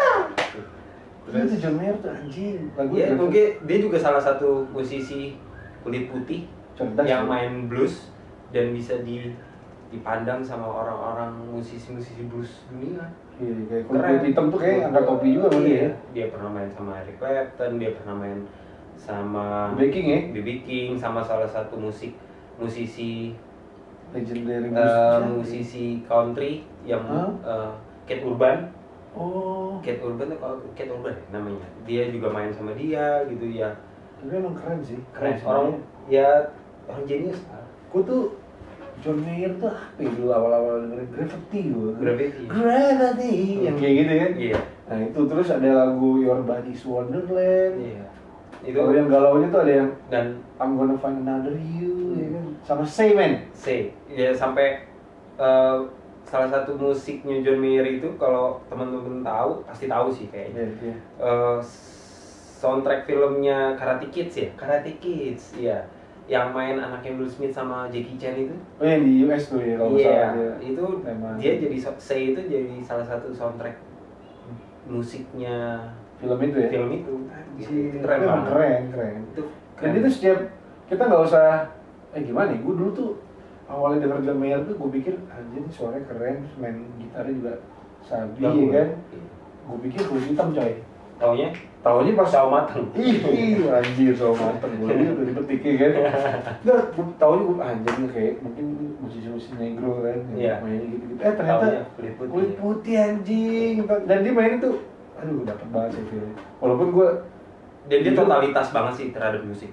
Terus 1.25 1.41
itu 1.49 1.55
John 1.57 1.75
Mayer 1.81 1.95
tuh 1.97 2.11
anjing 2.13 2.69
lagu 2.77 2.93
ya 2.93 3.09
mungkin 3.17 3.47
dia 3.65 3.77
juga 3.81 3.97
salah 3.97 4.21
satu 4.21 4.61
musisi 4.69 5.33
kulit 5.81 6.09
putih 6.09 6.45
cerdas 6.77 7.05
yang 7.05 7.25
ya. 7.25 7.29
main 7.29 7.51
blues 7.65 8.13
dan 8.53 8.69
bisa 8.71 9.01
di 9.01 9.33
dipandang 9.89 10.41
sama 10.41 10.65
orang-orang 10.65 11.33
musisi-musisi 11.49 12.25
blues 12.29 12.65
dunia 12.69 13.05
iya 13.37 13.53
kayak 13.65 13.83
kulit 13.85 14.21
hitam 14.21 14.45
tuh 14.49 14.59
kayak 14.61 14.89
angkat 14.89 15.03
topi 15.05 15.27
juga 15.33 15.47
dia 15.49 15.59
Iya, 15.61 15.77
ya 15.77 15.89
dia 16.13 16.25
pernah 16.29 16.49
main 16.51 16.69
sama 16.69 16.91
Eric 17.01 17.15
Clapton 17.17 17.71
dia 17.81 17.91
pernah 17.97 18.15
main 18.17 18.39
sama 18.95 19.45
Baking 19.75 20.07
ya 20.07 20.19
B.B. 20.31 20.49
King 20.63 20.89
sama 20.95 21.19
salah 21.21 21.49
satu 21.49 21.75
musik 21.75 22.15
musisi 22.55 23.35
legendary 24.15 24.71
siapa? 24.71 25.27
musisi 25.27 25.85
country 26.07 26.63
yang 26.87 27.03
Hah? 27.03 27.29
eh, 27.43 27.71
Cat 28.05 28.21
Urban 28.21 28.71
oh. 29.15 29.79
Cat 29.81 29.97
Urban 30.03 30.31
tuh 30.31 30.39
kalau 30.39 30.55
Cat 30.75 30.87
Urban 30.91 31.15
ya 31.15 31.25
namanya. 31.31 31.67
Dia 31.87 32.03
juga 32.11 32.27
main 32.29 32.51
sama 32.51 32.71
dia 32.75 33.23
gitu 33.31 33.45
ya. 33.49 33.71
Tapi 34.19 34.31
emang 34.35 34.55
keren 34.55 34.79
sih. 34.83 34.99
Keren. 35.15 35.35
Sih. 35.39 35.45
orang 35.47 35.69
ya 36.11 36.27
orang 36.87 37.03
jenius. 37.07 37.39
Gue 37.91 38.03
tuh 38.03 38.23
John 39.03 39.19
Mayer 39.27 39.51
tuh 39.59 39.67
apa 39.67 39.99
ya 39.99 40.09
dulu 40.15 40.29
awal-awal 40.31 40.87
dengerin? 40.87 41.07
Gravity 41.11 41.61
gue 41.67 41.91
Gravity. 41.99 42.43
Gravity 42.47 43.33
yang 43.67 43.75
kayak 43.75 43.93
gitu 43.99 44.13
kan 44.15 44.33
iya. 44.39 44.59
Nah 44.85 44.97
itu 45.03 45.19
terus 45.27 45.47
ada 45.51 45.69
lagu 45.73 46.09
Your 46.23 46.41
Body's 46.47 46.83
Wonderland. 46.87 47.75
Iya. 47.75 48.03
Itu 48.65 48.77
kalau 48.81 48.93
yang 48.95 49.09
galaunya 49.11 49.47
tuh 49.51 49.61
ada 49.67 49.73
yang 49.83 49.89
dan 50.07 50.25
I'm 50.57 50.79
gonna 50.79 50.95
find 50.97 51.21
another 51.21 51.53
you 51.53 52.15
ya 52.15 52.27
kan? 52.31 52.45
Sama 52.63 52.83
Say 52.87 53.11
Man 53.11 53.45
C 53.51 53.91
ya 54.07 54.31
sampai 54.31 54.87
eh, 55.37 55.77
salah 56.25 56.49
satu 56.49 56.73
musiknya 56.73 57.39
John 57.39 57.61
Mayer 57.61 57.85
itu 57.85 58.09
kalau 58.17 58.57
teman-teman 58.65 59.21
tahu 59.21 59.61
pasti 59.63 59.85
tahu 59.85 60.09
sih 60.09 60.25
kayaknya. 60.27 60.65
Iya, 60.65 60.73
iya. 60.81 60.95
Eh, 61.21 61.57
soundtrack 62.55 63.05
filmnya 63.05 63.77
Karate 63.77 64.09
Kids 64.09 64.33
ya? 64.35 64.49
Karate 64.57 64.97
Kids. 64.97 65.53
Iya. 65.53 65.85
Yang 66.25 66.47
main 66.51 66.81
anaknya 66.81 67.13
Will 67.13 67.29
Smith 67.29 67.53
sama 67.53 67.85
Jackie 67.93 68.17
Chan 68.17 68.33
itu. 68.33 68.57
Oh 68.81 68.85
yang 68.85 69.05
di 69.05 69.21
US 69.23 69.53
tuh 69.53 69.61
ya 69.61 69.77
kalau 69.77 69.93
iya 69.93 70.09
salah 70.09 70.29
dia. 70.33 70.51
Itu 70.73 70.83
tema 71.05 71.29
dia 71.37 71.51
jadi 71.61 71.77
so- 71.77 72.01
Say 72.01 72.33
itu 72.33 72.41
jadi 72.41 72.81
salah 72.81 73.05
satu 73.05 73.29
soundtrack 73.29 73.77
musiknya 74.85 75.89
film 76.17 76.39
itu 76.41 76.57
ya? 76.57 76.69
film 76.69 76.89
itu. 76.89 77.13
Anjir, 77.29 77.69
Itu 77.69 77.97
keren 78.01 78.19
keren 78.45 78.81
keren. 78.89 79.15
Itu 79.29 79.41
dan 79.77 79.91
itu 79.93 80.09
setiap 80.09 80.39
kita 80.87 81.01
nggak 81.05 81.23
usah 81.23 81.69
eh 82.13 82.21
gimana 82.21 82.49
ya? 82.49 82.57
Gue 82.57 82.73
dulu 82.73 82.89
tuh 82.89 83.11
awalnya 83.65 84.05
denger 84.05 84.19
John 84.23 84.37
Mayer 84.37 84.59
tuh 84.63 84.75
gue 84.75 84.89
pikir 84.93 85.13
anjir 85.27 85.57
ini 85.57 85.69
suaranya 85.69 86.05
keren 86.05 86.35
terus 86.41 86.55
main 86.57 86.77
gitarnya 86.95 87.33
juga 87.33 87.53
sabi 88.01 88.39
ya 88.39 88.49
kan. 88.71 88.89
gue 89.65 89.77
pikir 89.89 90.01
kulit 90.05 90.25
hitam 90.29 90.49
coy. 90.51 90.73
Taunya? 91.15 91.47
Taunya 91.79 92.11
pas 92.11 92.27
sawo 92.27 92.51
mateng. 92.51 92.85
Ih 92.91 93.17
ih, 93.23 93.65
anjir 93.65 94.13
sama 94.13 94.35
mateng. 94.51 94.71
Gue 94.77 94.91
ini 94.91 95.05
udah 95.09 95.25
dipetik 95.25 95.59
ya 95.63 95.73
kan. 95.79 95.91
Nggak 96.61 96.79
gue 96.91 97.05
taunya 97.15 97.41
gue 97.41 97.55
anjir 97.63 97.93
nih 97.95 98.09
kayak 98.11 98.33
mungkin 98.43 98.65
musisi-musisi 98.99 99.53
negro 99.55 100.03
kan 100.03 100.19
yang 100.29 100.37
Iya. 100.37 100.55
mainnya 100.59 100.87
gitu-gitu. 100.91 101.19
Eh 101.23 101.33
ternyata 101.33 101.65
kulit 101.95 102.13
putih. 102.13 102.29
kulit 102.29 102.51
putih 102.59 102.95
anjing. 102.99 103.75
Dan 104.05 104.17
dia 104.21 104.33
main 104.33 104.53
itu 104.57 104.71
aduh 105.15 105.47
dapet 105.47 105.67
banget 105.71 105.91
sih 105.95 106.03
walaupun 106.59 106.91
gue 106.91 107.07
dan 107.87 107.99
dia 108.03 108.11
totalitas 108.11 108.67
banget 108.69 108.93
sih 108.99 109.07
terhadap 109.15 109.47
musik 109.47 109.71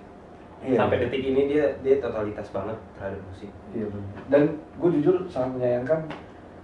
iya, 0.62 0.76
sampai 0.78 0.96
detik 1.00 1.22
ini 1.22 1.40
dia 1.46 1.64
dia 1.80 1.94
totalitas 1.98 2.46
banget 2.48 2.78
terhadap 2.94 3.20
musik. 3.26 3.50
Iya 3.72 3.86
dan 4.28 4.42
gue 4.54 4.88
jujur 4.98 5.16
sangat 5.26 5.50
menyayangkan 5.56 6.00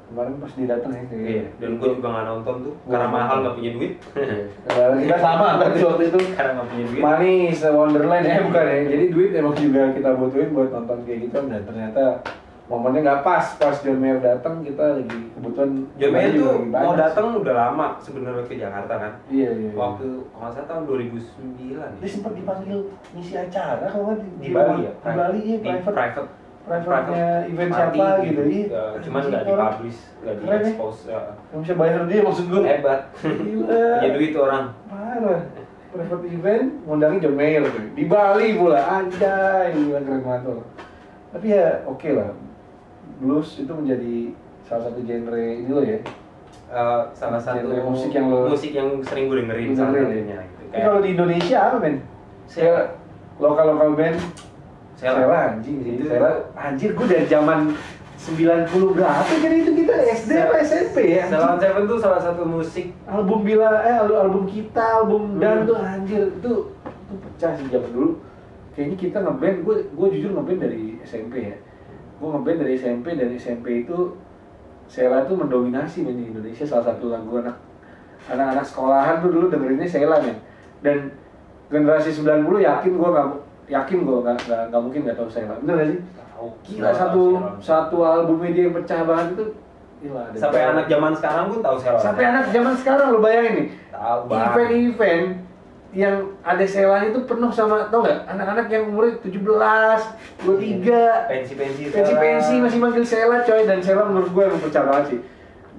kemarin 0.08 0.40
pas 0.40 0.52
dia 0.56 0.66
datang 0.66 0.92
ya 0.96 1.02
kayak 1.04 1.20
iya 1.20 1.44
dan 1.60 1.70
gue 1.76 1.88
juga 1.92 2.08
nggak 2.08 2.26
nonton 2.26 2.54
tuh 2.64 2.74
karena 2.88 3.04
Gua 3.04 3.12
mahal 3.12 3.28
nonton. 3.28 3.40
nggak 3.44 3.56
punya 3.60 3.70
duit. 3.76 3.92
Nah, 4.64 4.96
kita 4.96 5.16
sama 5.20 5.46
berarti 5.60 5.80
waktu 5.84 6.02
itu. 6.08 6.18
Karena 6.32 6.50
nggak 6.56 6.68
punya 6.72 6.84
duit. 6.88 7.02
Manis 7.04 7.58
Wonderland 7.60 8.24
ya 8.24 8.36
bukan 8.40 8.64
ya. 8.64 8.76
Jadi 8.88 9.04
duit 9.12 9.30
emang 9.36 9.54
juga 9.54 9.82
kita 9.92 10.08
butuhin 10.16 10.50
buat 10.50 10.70
nonton 10.70 10.98
kayak 11.04 11.18
gitu 11.28 11.38
dan 11.44 11.62
ternyata 11.62 12.04
momennya 12.68 13.00
nggak 13.00 13.22
pas 13.24 13.44
pas 13.56 13.76
John 13.80 13.96
Mayer 13.96 14.20
datang 14.20 14.60
kita 14.60 15.00
lagi 15.00 15.32
kebutuhan 15.32 15.88
John 15.96 16.12
Mayer 16.12 16.30
juga 16.36 16.50
tuh 16.52 16.64
mau 16.68 16.92
datang 16.92 17.26
udah 17.40 17.54
lama 17.56 17.86
sebenarnya 17.96 18.44
ke 18.44 18.54
Jakarta 18.60 18.94
kan? 19.00 19.12
Iya 19.32 19.48
iya, 19.56 19.68
iya. 19.72 19.76
waktu 19.76 20.08
kalau 20.36 20.52
salah 20.52 20.68
tahun 20.68 20.82
2009 20.84 22.00
dia 22.04 22.08
sempat 22.12 22.32
dipanggil 22.36 22.78
ngisi 23.16 23.34
acara 23.40 23.88
kalau 23.88 24.12
nggak 24.12 24.18
di, 24.20 24.28
di 24.36 24.48
Bali 24.52 24.84
ya? 24.84 24.92
di 24.92 25.12
Bali 25.16 25.38
iya 25.40 25.56
di 25.56 25.68
private. 25.80 25.96
private. 25.96 26.28
Private-nya 26.68 27.48
event 27.48 27.70
siapa 27.72 28.06
gitu. 28.28 28.42
iya. 28.44 28.66
Ya, 28.68 29.00
cuman 29.00 29.20
nggak 29.24 29.40
di 29.40 29.50
orang. 29.56 29.70
publish 29.72 30.00
nggak 30.20 30.34
di 30.36 30.42
Keren 30.44 30.60
ya. 30.60 30.68
expose 30.68 31.00
ya. 31.08 31.20
nggak 31.48 31.60
bisa 31.64 31.74
bayar 31.80 32.00
dia 32.04 32.20
maksud 32.20 32.44
gue 32.52 32.60
hebat. 32.60 33.00
Gila. 33.24 33.84
Punya 33.96 34.10
duit 34.12 34.32
orang. 34.36 34.64
Parah. 34.92 35.40
Private 35.88 36.26
event 36.28 36.66
ngundangin 36.84 37.18
John 37.24 37.36
Mayer 37.40 37.64
tuh 37.64 37.84
di 37.96 38.04
Bali 38.04 38.48
pula. 38.60 38.80
Anjay 39.00 39.72
gila 39.72 40.04
keren 40.04 40.20
banget 40.20 40.60
tapi 41.28 41.52
ya 41.52 41.84
oke 41.84 42.08
lah 42.16 42.32
blues 43.18 43.56
itu 43.56 43.70
menjadi 43.70 44.16
salah 44.62 44.82
satu 44.84 45.00
genre 45.02 45.36
ini 45.38 45.68
lo 45.68 45.82
ya 45.82 46.00
Eh, 46.68 47.02
salah 47.12 47.40
satu 47.40 47.64
Genre 47.64 47.80
musik 47.82 48.12
yang 48.12 48.28
lo- 48.28 48.44
musik 48.46 48.70
yang 48.70 49.00
sering 49.00 49.24
gue 49.26 49.40
dengerin 49.40 49.72
Dengerin 49.72 49.76
salah 49.78 49.88
ya? 49.90 50.04
satunya 50.04 50.36
gitu. 50.38 50.62
kalau 50.74 51.00
di 51.00 51.08
Indonesia 51.10 51.56
apa 51.62 51.76
men 51.78 51.94
saya 52.44 52.72
lokal 53.38 53.64
lokal 53.70 53.90
band. 53.94 54.18
Sela 54.92 55.24
anjing 55.48 55.76
sih 55.80 55.94
Sela 56.02 56.30
anjir 56.54 56.90
gue 56.92 57.06
dari 57.06 57.24
zaman 57.24 57.72
90 58.18 58.68
berapa 58.92 59.32
jadi 59.32 59.56
itu 59.58 59.72
kita 59.76 59.94
SD 60.12 60.30
apa 60.36 60.56
SMP 60.60 60.96
ya? 61.14 61.24
Salon 61.24 61.56
Seven 61.56 61.84
tuh 61.86 61.98
salah 61.98 62.18
satu 62.18 62.42
musik 62.42 62.90
album 63.06 63.40
bila 63.42 63.78
eh 63.80 63.96
al- 63.96 64.20
album 64.20 64.44
kita 64.44 64.82
album 64.98 65.22
Hmm. 65.30 65.40
dan 65.40 65.56
tuh 65.64 65.78
anjir 65.78 66.22
itu 66.34 66.52
itu 66.68 67.14
pecah 67.16 67.52
sih 67.54 67.64
zaman 67.66 67.90
dulu 67.90 68.10
kayaknya 68.74 68.96
kita 68.98 69.18
ngeband 69.18 69.56
gue 69.62 69.76
gue 69.88 70.08
jujur 70.10 70.30
ngeband 70.34 70.60
dari 70.60 70.82
SMP 71.00 71.48
ya 71.48 71.56
gue 72.18 72.28
ngeband 72.28 72.58
dari 72.66 72.74
SMP 72.74 73.14
dan 73.14 73.30
SMP 73.38 73.86
itu 73.86 74.18
Sela 74.88 75.22
tuh 75.28 75.36
mendominasi 75.36 76.00
men 76.00 76.16
di 76.16 76.32
Indonesia 76.32 76.64
salah 76.64 76.90
satu 76.90 77.12
lagu 77.12 77.28
anak 77.44 77.54
anak-anak 78.26 78.64
sekolahan 78.64 79.20
tuh 79.20 79.30
dulu 79.30 79.46
dengerinnya 79.52 79.86
Sela 79.86 80.18
men. 80.18 80.36
Dan 80.82 81.12
generasi 81.68 82.10
90 82.10 82.48
yakin 82.64 82.92
gue 82.96 83.08
nggak 83.12 83.28
yakin 83.68 83.98
gue 84.02 84.18
nggak 84.24 84.36
nggak 84.72 84.82
mungkin 84.82 85.00
nggak 85.06 85.18
tahu 85.20 85.28
Sela. 85.28 85.54
Bener 85.62 85.74
gak 85.78 85.88
sih? 85.92 86.00
Tahu 86.34 86.48
gila 86.64 86.90
satu 86.94 87.22
satu 87.60 87.96
albumnya 88.02 88.50
dia 88.54 88.62
yang 88.66 88.74
pecah 88.74 89.02
banget 89.04 89.26
itu 89.36 89.44
gila 89.98 90.22
sampai 90.34 90.60
anak 90.62 90.86
zaman 90.88 91.12
sekarang 91.14 91.44
pun 91.52 91.60
tahu 91.60 91.76
Sela. 91.78 91.98
Sampai 92.00 92.24
anak 92.26 92.44
zaman 92.50 92.74
sekarang 92.74 93.06
lo 93.14 93.18
bayangin 93.20 93.52
nih. 93.54 93.66
Event-event 94.26 95.47
yang 95.96 96.36
ada 96.44 96.64
selanya 96.68 97.08
itu 97.08 97.24
penuh 97.24 97.48
sama 97.48 97.88
tau 97.88 98.04
nggak? 98.04 98.28
Anak-anak 98.28 98.66
yang 98.68 98.92
umurnya 98.92 99.16
17, 99.24 100.44
23 100.44 101.32
pensi-pensi 101.32 101.82
pensi-pensi 101.88 102.54
masih 102.60 102.78
manggil 102.80 103.04
Sela 103.08 103.40
coy. 103.40 103.64
Dan 103.64 103.80
Sela 103.80 104.04
menurut 104.04 104.28
gue 104.28 104.44
emang 104.44 104.60
pecah 104.60 104.84
banget 104.84 105.04
sih. 105.16 105.20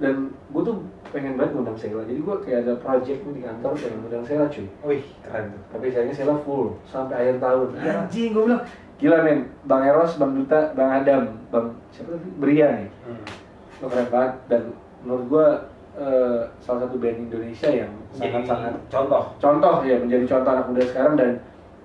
Dan 0.02 0.34
gue 0.50 0.62
tuh 0.66 0.82
pengen 1.14 1.38
banget 1.38 1.54
ngundang 1.54 1.78
Sela. 1.78 2.02
Jadi 2.02 2.20
gue 2.26 2.36
kayak 2.42 2.58
ada 2.66 2.74
project 2.82 3.20
nih 3.22 3.32
di 3.38 3.42
kantor 3.46 3.70
pengen 3.78 3.98
ngundang 4.02 4.24
Sela 4.26 4.46
cuy. 4.50 4.66
Wih 4.82 5.04
keren 5.22 5.44
tuh. 5.54 5.62
Tapi 5.70 5.84
sayangnya 5.94 6.14
Sela 6.18 6.34
full 6.42 6.74
sampai 6.90 7.14
akhir 7.14 7.36
tahun. 7.38 7.68
Iya. 7.78 7.92
anjing 8.02 8.30
gue 8.34 8.44
bilang. 8.50 8.64
Gila 9.00 9.18
men. 9.24 9.40
Bang 9.64 9.82
Eros, 9.86 10.20
Bang 10.20 10.36
Duta, 10.36 10.76
Bang 10.76 10.90
Adam, 10.92 11.22
Bang 11.48 11.78
siapa 11.94 12.18
tadi? 12.18 12.28
Bria 12.36 12.68
nih. 12.84 12.90
Hmm. 13.06 13.24
lo 13.80 13.86
keren 13.86 14.08
banget. 14.10 14.34
Dan 14.50 14.62
menurut 15.06 15.24
gue 15.30 15.46
eh, 15.92 16.40
salah 16.58 16.80
satu 16.82 16.96
band 16.96 17.26
Indonesia 17.26 17.68
yang 17.68 17.90
sangat-sangat 18.10 18.72
contoh 18.86 19.22
contoh 19.36 19.74
ya 19.82 19.96
menjadi 19.96 20.24
contoh 20.28 20.50
anak 20.52 20.66
muda 20.66 20.82
sekarang 20.84 21.14
dan 21.14 21.30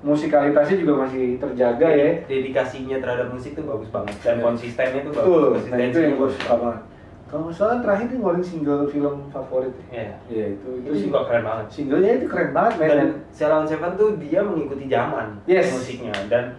musikalitasnya 0.01 0.77
juga 0.77 0.93
masih 1.01 1.37
terjaga 1.37 1.87
ya 1.89 2.09
dedikasinya 2.23 2.97
terhadap 2.99 3.27
musik 3.29 3.53
tuh 3.53 3.65
bagus 3.65 3.89
banget 3.89 4.15
dan 4.21 4.35
Ya. 4.37 4.43
konsistennya 4.43 5.01
tuh 5.01 5.11
bagus 5.11 5.25
betul 5.25 5.73
nah 5.73 5.83
itu 5.83 5.97
yang 5.99 6.13
gue 6.13 6.21
bagus. 6.21 6.37
suka 6.37 6.55
banget 6.55 6.81
kalau 7.25 7.49
salah 7.49 7.77
terakhir 7.81 8.05
dia 8.05 8.17
ngeluarin 8.17 8.45
single 8.45 8.83
film 8.85 9.15
favorit 9.27 9.73
Iya. 9.89 10.13
iya 10.29 10.45
itu 10.53 10.69
itu 10.79 11.09
juga 11.09 11.25
keren 11.25 11.43
banget 11.43 11.67
singlenya 11.71 12.11
itu 12.15 12.25
keren 12.27 12.51
banget 12.51 12.73
men 12.77 12.89
dan 12.91 13.09
Ceylon 13.31 13.65
Seven 13.65 13.91
tuh 13.95 14.09
dia 14.17 14.39
mengikuti 14.39 14.85
zaman 14.85 15.27
Yes. 15.45 15.73
musiknya 15.73 16.13
dan 16.29 16.53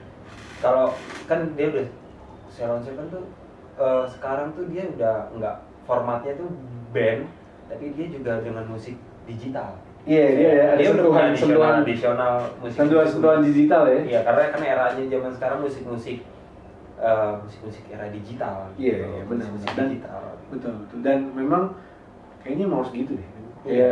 kalau 0.58 0.90
kan 1.24 1.46
dia 1.54 1.70
udah 1.70 1.86
Ceylon 2.50 2.82
Seven 2.82 3.06
tuh 3.06 3.22
eh, 3.76 4.04
sekarang 4.10 4.50
tuh 4.52 4.66
dia 4.66 4.90
udah 4.90 5.30
nggak 5.32 5.56
formatnya 5.86 6.34
tuh 6.34 6.50
band 6.90 7.20
tapi 7.66 7.84
dia 7.92 8.06
juga 8.08 8.38
dengan 8.40 8.64
musik 8.66 8.94
digital 9.24 9.74
iya 10.02 10.24
dia 10.30 10.48
ada 10.48 10.64
ada 10.68 10.76
dia 10.76 10.86
udah 10.86 11.02
sentuhan 11.02 11.28
sentuhan 11.34 11.72
tradisional 11.80 12.34
musik 12.58 12.76
sentuhan 12.76 13.06
sentuhan 13.06 13.40
digital 13.42 13.82
ya 13.84 14.00
Iya, 14.06 14.20
karena 14.22 14.42
kan 14.48 14.60
eranya 14.62 15.04
zaman 15.08 15.32
sekarang 15.32 15.58
musik-musik 15.60 16.18
eh, 16.96 17.32
musik-musik 17.36 17.84
era 17.86 18.08
digital. 18.08 18.72
Iya, 18.74 18.94
gitu. 18.96 19.04
iya, 19.06 19.22
benar, 19.28 19.46
Musik. 19.52 19.68
Dan- 19.70 19.90
digital. 19.90 20.22
betul 20.46 20.72
betul 20.78 20.98
dan 21.02 21.18
memang 21.30 21.62
kayaknya 22.40 22.66
mau 22.66 22.80
segitu 22.80 23.14
deh 23.14 23.28
Iya. 23.64 23.74
ya 23.76 23.90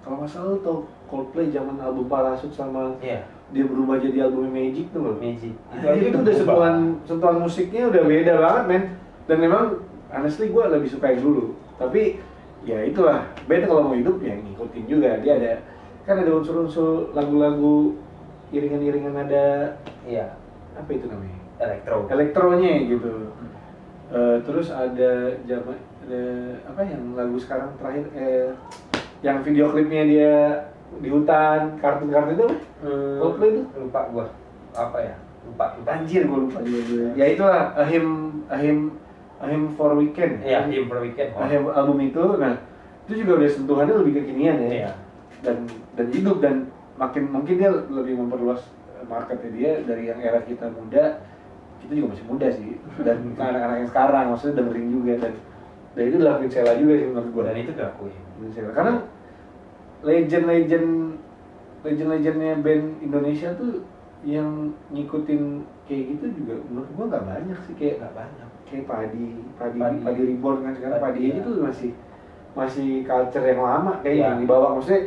kalau 0.00 0.22
nggak 0.22 0.30
salah 0.30 0.48
lo 0.48 0.58
tau 0.58 0.78
Coldplay 1.04 1.48
zaman 1.48 1.76
album 1.76 2.06
Parachute 2.06 2.52
sama 2.52 2.94
Iya, 3.00 3.26
dia 3.50 3.64
berubah 3.64 3.98
jadi 3.98 4.24
album 4.24 4.46
Magic 4.46 4.88
tuh 4.88 5.00
loh 5.02 5.16
Magic. 5.16 5.50
itu 5.50 5.84
aja 5.84 5.98
itu 5.98 6.16
udah 6.16 6.34
sentuhan 6.36 6.74
sentuhan 7.02 7.36
musiknya 7.36 7.82
udah 7.88 8.02
beda 8.02 8.32
banget 8.38 8.64
men 8.64 8.82
dan 9.26 9.36
memang 9.38 9.64
honestly 10.08 10.48
gue 10.48 10.64
lebih 10.64 10.86
suka 10.86 11.10
yang 11.10 11.20
dulu 11.20 11.44
tapi 11.74 12.22
ya 12.68 12.84
itulah 12.84 13.24
band 13.48 13.64
kalau 13.64 13.80
mau 13.82 13.96
hidup 13.96 14.20
ya 14.20 14.36
ngikutin 14.36 14.84
juga 14.84 15.16
dia 15.18 15.32
ada 15.34 15.52
kan 16.04 16.20
ada 16.20 16.30
unsur-unsur 16.30 17.12
lagu-lagu 17.12 17.96
iringan-iringan 18.48 19.16
ada 19.18 19.72
Iya, 20.04 20.36
apa 20.72 20.88
itu 20.90 21.04
namanya 21.04 21.36
elektro. 21.58 22.04
elektronya 22.08 22.72
gitu 22.86 23.12
Eh, 24.08 24.36
terus 24.40 24.72
ada 24.72 25.36
zaman 25.44 25.76
ada 26.00 26.22
apa 26.64 26.80
yang 26.80 27.12
lagu 27.12 27.36
sekarang 27.36 27.68
terakhir 27.76 28.08
eh, 28.16 28.48
yang 29.20 29.44
video 29.44 29.68
klipnya 29.68 30.02
dia 30.04 30.34
di 30.96 31.12
hutan 31.12 31.76
kartun-kartun 31.76 32.32
itu? 32.32 32.48
Hmm, 32.80 33.20
Coldplay 33.20 33.48
itu? 33.52 33.62
lupa 33.76 34.08
gua. 34.08 34.26
Apa 34.72 34.96
ya? 35.04 35.12
Lupa, 35.44 35.76
lupa. 35.76 35.88
Anjir 35.92 36.24
gue 36.24 36.40
lupa 36.40 36.58
juga. 36.64 37.12
Ya 37.20 37.26
itulah 37.28 37.76
A 37.76 37.84
Hymn 37.84 38.96
A 39.38 39.46
Hymn 39.46 39.46
A 39.46 39.46
Hymn 39.46 39.64
for 39.78 39.90
Weekend. 39.94 40.32
Iya, 40.42 40.66
Him 40.66 40.86
for 40.90 40.98
Weekend. 40.98 41.30
Hymn 41.34 41.70
album 41.70 41.98
itu 42.02 42.24
nah 42.38 42.54
itu 43.08 43.24
juga 43.24 43.32
udah 43.40 43.48
sentuhannya 43.48 43.94
lebih 44.04 44.12
kekinian 44.22 44.56
ya. 44.66 44.68
Iya. 44.68 44.90
Dan 45.40 45.56
dan 45.94 46.06
hidup 46.10 46.42
dan 46.42 46.68
makin 46.98 47.30
mungkin 47.30 47.54
dia 47.62 47.70
lebih 47.70 48.18
memperluas 48.18 48.66
marketnya 49.06 49.50
dia 49.54 49.70
dari 49.86 50.10
yang 50.10 50.18
era 50.18 50.42
kita 50.42 50.66
muda 50.74 51.22
kita 51.78 51.92
juga 51.94 52.18
masih 52.18 52.26
muda 52.26 52.46
sih 52.50 52.74
dan 53.06 53.16
anak-anak 53.38 53.76
yang 53.86 53.90
sekarang 53.94 54.24
maksudnya 54.34 54.54
dengerin 54.60 54.88
juga 54.90 55.12
dan 55.22 55.32
dan 55.94 56.02
itu 56.10 56.16
adalah 56.18 56.36
Vincela 56.42 56.72
juga 56.74 56.94
sih 56.98 57.06
menurut 57.06 57.30
gue 57.30 57.42
dan 57.46 57.56
itu 57.56 57.72
diakui 57.72 58.14
Vincela 58.42 58.70
karena 58.74 58.94
legend-legend 60.02 60.88
legend-legendnya 61.86 62.54
band 62.62 62.86
Indonesia 63.02 63.54
tuh 63.54 63.86
yang 64.26 64.74
ngikutin 64.90 65.62
kayak 65.86 66.02
gitu 66.18 66.26
juga 66.42 66.58
menurut 66.66 66.90
gua 66.98 67.06
nggak 67.06 67.24
banyak 67.24 67.58
sih 67.70 67.74
kayak 67.78 68.02
nggak 68.02 68.14
banyak 68.18 68.47
kayak 68.68 68.84
padi 68.84 69.26
padi 69.54 69.78
Padi. 69.78 69.98
padi, 70.00 70.20
reborn 70.26 70.58
kan 70.62 70.72
sekarang 70.72 70.98
Padi, 70.98 71.04
padi, 71.04 71.20
aja 71.26 71.34
iya. 71.34 71.42
tuh 71.42 71.54
masih 71.60 71.90
masih 72.52 72.88
culture 73.02 73.44
yang 73.44 73.60
lama 73.60 73.92
kayaknya 73.98 74.14
Iya. 74.14 74.26
yang 74.26 74.38
dibawa 74.40 74.66
maksudnya 74.74 75.02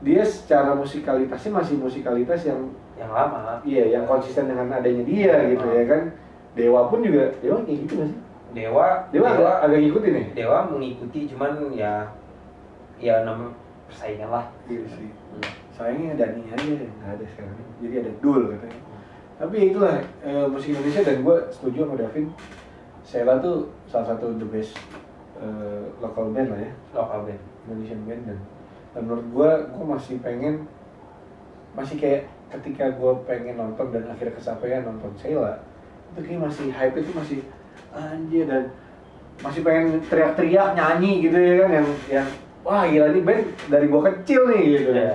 dia 0.00 0.22
secara 0.22 0.70
musikalitasnya 0.72 1.50
masih 1.52 1.74
musikalitas 1.76 2.40
yang 2.42 2.60
yang 2.94 3.10
lama 3.10 3.60
iya 3.62 3.84
yang 3.90 4.04
konsisten 4.04 4.44
dengan 4.44 4.68
adanya 4.70 5.04
dia 5.04 5.34
gitu 5.46 5.64
Ah. 5.64 5.74
ya 5.74 5.84
kan 5.86 6.02
dewa 6.52 6.80
pun 6.86 7.00
juga 7.00 7.32
dewa 7.38 7.60
kayak 7.62 7.78
gitu 7.84 7.92
nggak 7.96 8.08
sih 8.08 8.18
dewa 8.50 8.86
dewa, 9.08 9.28
agak, 9.30 9.56
agak 9.62 9.78
ngikutin 9.80 10.12
ya 10.12 10.24
dewa 10.36 10.58
mengikuti 10.66 11.20
cuman 11.26 11.50
ya 11.70 11.92
ya 12.96 13.14
nama 13.22 13.54
persaingan 13.86 14.28
lah 14.28 14.44
iya 14.66 14.84
sih 14.88 15.08
Hmm. 15.30 15.46
sayangnya 15.70 16.18
Dani 16.18 16.42
aja 16.44 16.74
nggak 16.74 17.10
ada 17.14 17.24
sekarang 17.24 17.56
jadi 17.78 17.94
ada 18.02 18.12
Dul 18.18 18.50
katanya 18.50 18.80
tapi 19.38 19.56
itulah 19.70 19.94
eh, 20.20 20.44
musik 20.44 20.74
Indonesia 20.74 21.00
dan 21.00 21.16
gue 21.22 21.36
setuju 21.48 21.78
sama 21.80 21.94
Davin 21.96 22.26
Sheila 23.04 23.40
tuh 23.40 23.68
salah 23.88 24.14
satu 24.14 24.36
the 24.36 24.46
best 24.48 24.76
eh, 25.40 25.82
local 25.98 26.30
band 26.30 26.52
lah 26.52 26.60
ya. 26.60 26.72
Lokal 26.94 27.20
band. 27.28 27.42
Indonesian 27.68 28.00
band 28.08 28.22
dan, 28.26 28.38
dan 28.96 29.00
menurut 29.04 29.26
gue 29.30 29.50
gue 29.76 29.84
masih 29.86 30.14
pengen 30.24 30.64
masih 31.76 31.96
kayak 32.00 32.26
ketika 32.50 32.90
gue 32.90 33.12
pengen 33.30 33.54
nonton 33.54 33.94
dan 33.94 34.10
akhirnya 34.10 34.34
kesampaian 34.34 34.82
nonton 34.82 35.12
Sheila 35.14 35.62
itu 36.10 36.26
kayak 36.26 36.42
masih 36.50 36.66
hype 36.74 36.96
itu 36.98 37.10
masih 37.14 37.38
anjir 37.94 38.44
dan 38.50 38.74
masih 39.38 39.62
pengen 39.62 40.02
teriak-teriak 40.10 40.74
nyanyi 40.74 41.22
gitu 41.30 41.38
ya 41.38 41.54
kan 41.62 41.70
yang 41.70 41.88
yang 42.10 42.28
wah 42.66 42.82
gila 42.90 43.14
nih 43.14 43.22
band 43.22 43.44
dari 43.70 43.86
gue 43.86 44.02
kecil 44.10 44.40
nih 44.50 44.62
gitu 44.76 44.90
Iya. 44.90 45.14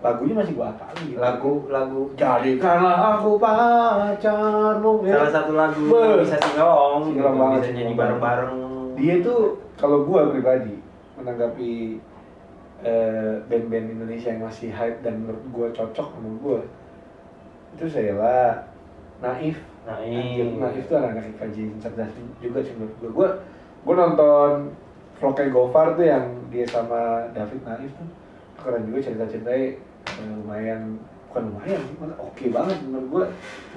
Lagunya 0.00 0.34
masih 0.40 0.56
gue 0.56 0.64
hafalin 0.64 1.04
gitu. 1.12 1.20
lagu 1.20 1.52
lagu. 1.68 2.02
Jadikanlah 2.16 2.96
aku 3.20 3.36
pacarmu 3.36 4.92
ya. 5.04 5.12
salah 5.20 5.32
satu 5.32 5.52
lagu 5.52 5.82
Be. 5.92 6.00
yang 6.00 6.20
bisa 6.24 6.36
singelong 6.40 7.00
gitu, 7.04 7.08
Singelong 7.12 7.36
banget, 7.36 7.60
bisa 7.60 7.70
nyanyi 7.76 7.94
bareng 7.94 8.20
bareng 8.20 8.54
dia 8.96 9.14
tuh 9.20 9.40
kalau 9.76 10.04
gue 10.08 10.20
pribadi 10.36 10.76
menanggapi 11.20 12.00
eh, 12.80 13.32
band-band 13.44 13.86
Indonesia 13.92 14.32
yang 14.32 14.44
masih 14.44 14.72
hype 14.72 15.04
dan 15.04 15.20
menurut 15.20 15.44
gue 15.52 15.66
cocok 15.76 16.08
sama 16.16 16.30
gue 16.40 16.60
itu 17.76 17.84
Sheila 17.86 18.66
Naif. 19.20 19.60
Nah 19.84 20.00
Anjir, 20.00 20.48
ini 20.48 20.56
Naif 20.56 20.84
tuh 20.88 20.96
anak-anak 20.96 21.36
IKJ 21.36 21.76
cerdas 21.80 22.12
juga 22.40 22.60
sih 22.64 22.72
menurut 22.76 22.96
gue 23.00 23.10
gue 23.12 23.28
gue 23.80 23.94
nonton 23.96 24.72
vlognya 25.20 25.52
Gofar 25.52 25.92
tuh 25.92 26.06
yang 26.08 26.24
dia 26.48 26.64
sama 26.64 27.28
David 27.36 27.60
Naif 27.68 27.92
tuh. 27.96 28.08
Keren 28.60 28.84
juga 28.88 29.00
cerita-ceritanya 29.00 29.89
eh, 30.06 30.28
lumayan 30.30 30.96
bukan 31.30 31.42
lumayan 31.54 31.80
oke 32.18 32.44
banget 32.50 32.76
menurut 32.86 33.08
gue 33.10 33.24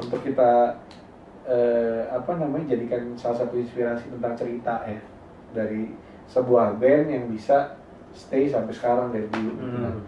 untuk 0.02 0.20
kita 0.26 0.74
eh, 1.46 2.08
apa 2.10 2.32
namanya 2.40 2.74
jadikan 2.74 3.14
salah 3.20 3.44
satu 3.44 3.60
inspirasi 3.60 4.10
tentang 4.14 4.34
cerita 4.38 4.84
ya. 4.88 5.00
Dari 5.54 5.92
sebuah 6.26 6.82
band 6.82 7.08
yang 7.12 7.26
bisa 7.30 7.78
stay 8.14 8.50
sampai 8.50 8.74
sekarang 8.74 9.14
dari 9.14 9.28
dulu 9.30 9.52
Hmm. 9.60 10.02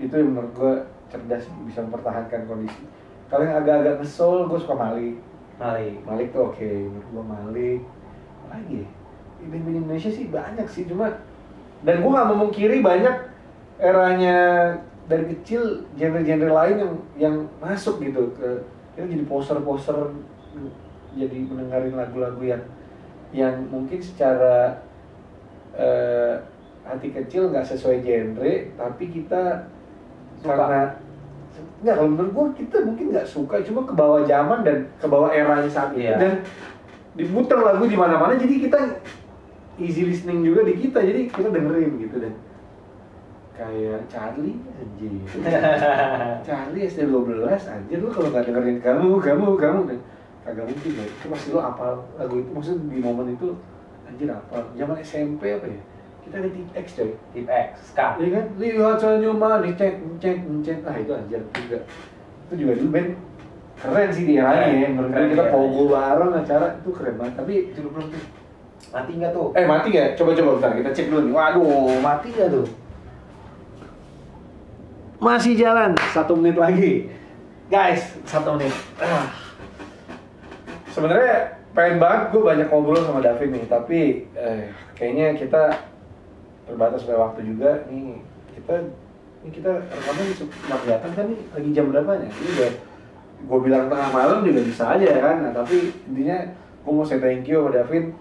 itu 0.00 0.14
yang 0.16 0.32
menurut 0.34 0.52
gue 0.56 0.74
cerdas 1.10 1.44
bisa 1.66 1.84
mempertahankan 1.84 2.48
kondisi. 2.48 2.82
Kalau 3.28 3.46
yang 3.46 3.62
agak-agak 3.62 4.02
ngesol 4.02 4.48
gue 4.50 4.58
suka 4.58 4.74
Malik. 4.74 5.14
Mari 5.60 6.00
Malik 6.08 6.32
tuh 6.32 6.50
oke 6.50 6.64
menurut 6.64 7.08
gue 7.12 7.24
Malik. 7.26 7.80
Lagi 8.50 8.76
ya? 8.82 8.88
band-band 9.40 9.76
Indonesia 9.80 10.10
sih 10.12 10.28
banyak 10.28 10.68
sih 10.68 10.84
cuma 10.84 11.08
dan 11.80 12.04
gue 12.04 12.10
nggak 12.12 12.28
memungkiri 12.28 12.84
banyak 12.84 13.16
eranya 13.80 14.36
dari 15.10 15.26
kecil 15.34 15.82
genre-genre 15.98 16.52
lain 16.54 16.76
yang 16.78 16.94
yang 17.18 17.36
masuk 17.58 17.98
gitu 17.98 18.30
ke 18.38 18.62
kita 18.94 19.10
jadi 19.10 19.24
poster-poster 19.26 20.14
jadi 21.18 21.38
mendengarin 21.50 21.98
lagu-lagu 21.98 22.38
yang 22.46 22.62
yang 23.34 23.54
mungkin 23.66 23.98
secara 23.98 24.78
eh, 25.74 26.38
hati 26.86 27.10
kecil 27.10 27.50
nggak 27.50 27.66
sesuai 27.66 28.06
genre 28.06 28.52
tapi 28.78 29.04
kita 29.10 29.66
Suka. 30.40 30.54
karena 30.56 30.82
nggak 31.82 31.94
kalau 31.98 32.10
menurut 32.14 32.32
gue 32.32 32.46
kita 32.64 32.76
mungkin 32.86 33.12
nggak 33.12 33.26
suka 33.28 33.60
cuma 33.66 33.84
ke 33.84 33.92
bawah 33.92 34.22
zaman 34.24 34.62
dan 34.62 34.88
ke 34.96 35.06
bawah 35.10 35.28
eranya 35.34 35.68
saat 35.68 35.92
itu 35.92 36.06
Iya. 36.08 36.16
dan 36.16 36.32
diputar 37.18 37.58
lagu 37.60 37.84
di 37.84 37.98
mana-mana 37.98 38.38
jadi 38.38 38.70
kita 38.70 38.78
easy 39.76 40.06
listening 40.06 40.46
juga 40.46 40.62
di 40.64 40.78
kita 40.78 41.02
jadi 41.02 41.26
kita 41.26 41.50
dengerin 41.50 41.98
gitu 41.98 42.16
dan 42.22 42.32
kayak 43.60 44.00
Charlie 44.08 44.56
anjir 44.80 45.12
Charlie 46.48 46.88
SD12 46.88 47.44
anjir 47.44 47.98
lu 48.00 48.08
kalau 48.08 48.32
nggak 48.32 48.48
dengerin 48.48 48.78
kamu 48.80 49.20
kamu 49.20 49.46
kamu 49.60 49.80
dan 49.84 49.98
kagak 50.40 50.64
mungkin 50.64 50.90
ya 50.96 51.04
itu 51.04 51.26
pasti 51.28 51.48
lu 51.52 51.60
apa 51.60 52.00
lagu 52.16 52.40
itu 52.40 52.48
maksudnya 52.56 52.88
di 52.88 52.98
momen 53.04 53.36
itu 53.36 53.52
anjir 54.08 54.32
apa 54.32 54.64
zaman 54.72 54.96
SMP 55.04 55.60
apa 55.60 55.68
ya 55.68 55.80
kita 56.24 56.34
ada 56.40 56.48
tip 56.48 56.68
X 56.72 56.86
coy 56.96 57.10
tip 57.36 57.46
X 57.48 57.70
ska 57.92 58.16
Iya 58.16 58.28
kan? 58.38 58.44
Lihat 58.60 58.96
senyuman, 59.00 59.64
cek, 59.72 59.94
cek, 60.20 60.36
cek. 60.62 60.78
Ah 60.84 60.96
itu 61.00 61.12
anjir 61.16 61.40
juga. 61.56 61.78
Itu 62.46 62.54
juga 62.60 62.72
dulu 62.76 62.90
band 62.92 63.08
keren 63.80 64.08
sih 64.12 64.24
di 64.28 64.34
eranya 64.36 64.68
ya. 64.68 64.88
Menurut 64.92 65.10
gue 65.16 65.26
kita 65.32 65.44
pogo 65.48 65.82
bareng 65.90 66.32
acara 66.36 66.66
itu 66.76 66.90
keren 66.92 67.14
banget. 67.16 67.34
Tapi 67.40 67.52
itu 67.72 67.78
belum 67.88 68.06
mati 68.90 69.12
nggak 69.16 69.32
tuh 69.32 69.46
eh 69.56 69.64
mati 69.64 69.86
gak? 69.92 70.08
Coba 70.16 70.30
coba 70.36 70.50
bentar 70.60 70.72
kita 70.76 70.90
cek 70.92 71.06
dulu 71.08 71.20
nih. 71.24 71.32
Waduh, 71.34 71.98
mati 72.04 72.28
gak 72.36 72.48
tuh? 72.52 72.66
Masih 75.20 75.52
jalan 75.52 75.92
satu 76.16 76.32
menit 76.32 76.56
lagi, 76.56 77.12
guys. 77.68 78.16
Satu 78.24 78.56
menit. 78.56 78.72
Ah. 78.96 79.28
Sebenarnya 80.88 81.60
pengen 81.76 82.00
banget 82.00 82.32
gue 82.32 82.42
banyak 82.42 82.66
ngobrol 82.72 83.04
sama 83.04 83.20
David 83.20 83.52
nih, 83.52 83.64
tapi 83.68 84.24
eh, 84.32 84.72
kayaknya 84.96 85.36
kita 85.36 85.76
terbatas 86.70 87.04
oleh 87.04 87.18
waktu 87.18 87.40
juga 87.44 87.82
nih 87.90 88.22
kita 88.54 88.74
ini 89.40 89.50
kita 89.50 89.72
rekaman 89.90 90.26
cuma 90.36 90.76
kelihatan 90.84 91.10
kan 91.16 91.24
nih 91.26 91.40
lagi 91.50 91.70
jam 91.72 91.84
berapanya 91.90 92.28
ini 92.30 92.48
udah 92.54 92.72
gue 93.40 93.58
bilang 93.64 93.84
tengah 93.88 94.10
malam 94.12 94.38
juga 94.44 94.60
bisa 94.62 94.84
aja 94.94 95.08
kan 95.18 95.36
nah 95.42 95.52
tapi 95.56 95.90
intinya 96.06 96.38
gue 96.84 96.92
mau 96.92 97.02
say 97.02 97.18
thank 97.18 97.48
you 97.48 97.64
sama 97.64 97.70
Davin 97.72 98.14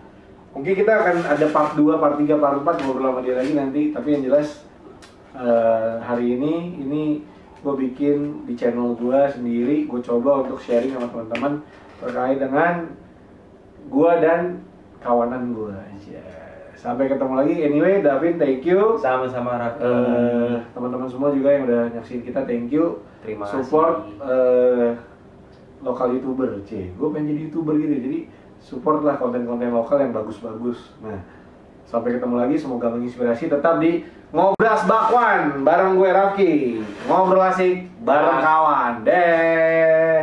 mungkin 0.50 0.74
kita 0.74 0.90
akan 0.90 1.16
ada 1.30 1.46
part 1.54 1.78
2, 1.78 2.02
part 2.02 2.16
3, 2.18 2.42
part 2.42 2.58
4 2.58 2.82
ngobrol 2.82 3.08
sama 3.14 3.22
dia 3.22 3.36
lagi 3.38 3.54
nanti 3.54 3.82
tapi 3.94 4.08
yang 4.18 4.24
jelas 4.26 4.66
eh, 5.40 5.94
hari 6.04 6.36
ini 6.36 6.76
ini 6.84 7.04
gue 7.60 7.74
bikin 7.76 8.48
di 8.48 8.54
channel 8.60 8.96
gue 8.96 9.20
sendiri. 9.32 9.88
Gue 9.88 10.04
coba 10.04 10.44
untuk 10.44 10.60
sharing 10.60 10.96
sama 10.96 11.08
teman-teman 11.08 11.54
terkait 12.00 12.38
dengan 12.40 12.88
gue 13.88 14.12
dan 14.20 14.64
kawanan 15.00 15.56
gue 15.56 15.72
aja 15.72 16.22
sampai 16.80 17.12
ketemu 17.12 17.34
lagi. 17.36 17.54
Anyway 17.60 18.00
Davin 18.00 18.40
thank 18.40 18.64
you. 18.64 18.96
Sama-sama 19.00 19.60
Raffi. 19.60 19.84
Eh, 19.84 20.56
teman-teman 20.72 21.08
semua 21.12 21.32
juga 21.36 21.52
yang 21.52 21.68
udah 21.68 21.92
nyaksiin 21.96 22.24
kita 22.24 22.48
thank 22.48 22.72
you. 22.72 23.04
Terima 23.20 23.44
support 23.44 24.08
kasih 24.16 24.24
eh, 24.24 24.92
lokal 25.80 26.12
youtuber 26.12 26.60
c 26.68 26.92
gue 26.92 27.08
pengen 27.16 27.32
jadi 27.32 27.40
youtuber 27.48 27.76
gitu 27.80 27.96
jadi 28.04 28.20
support 28.60 29.00
lah 29.08 29.16
konten-konten 29.16 29.72
lokal 29.72 30.00
yang 30.00 30.16
bagus-bagus. 30.16 30.96
Nah 31.04 31.20
sampai 31.90 32.16
ketemu 32.16 32.36
lagi. 32.40 32.56
Semoga 32.56 32.88
menginspirasi. 32.94 33.52
Tetap 33.52 33.82
di 33.84 34.06
ngobras 34.30 34.86
bakwan 34.86 35.66
bareng 35.66 35.98
gue 35.98 36.10
Rafki. 36.14 36.54
Ngobrol 37.10 37.50
asik 37.50 37.90
bareng 38.06 38.40
kawan. 38.42 38.94
Deh 39.02 40.19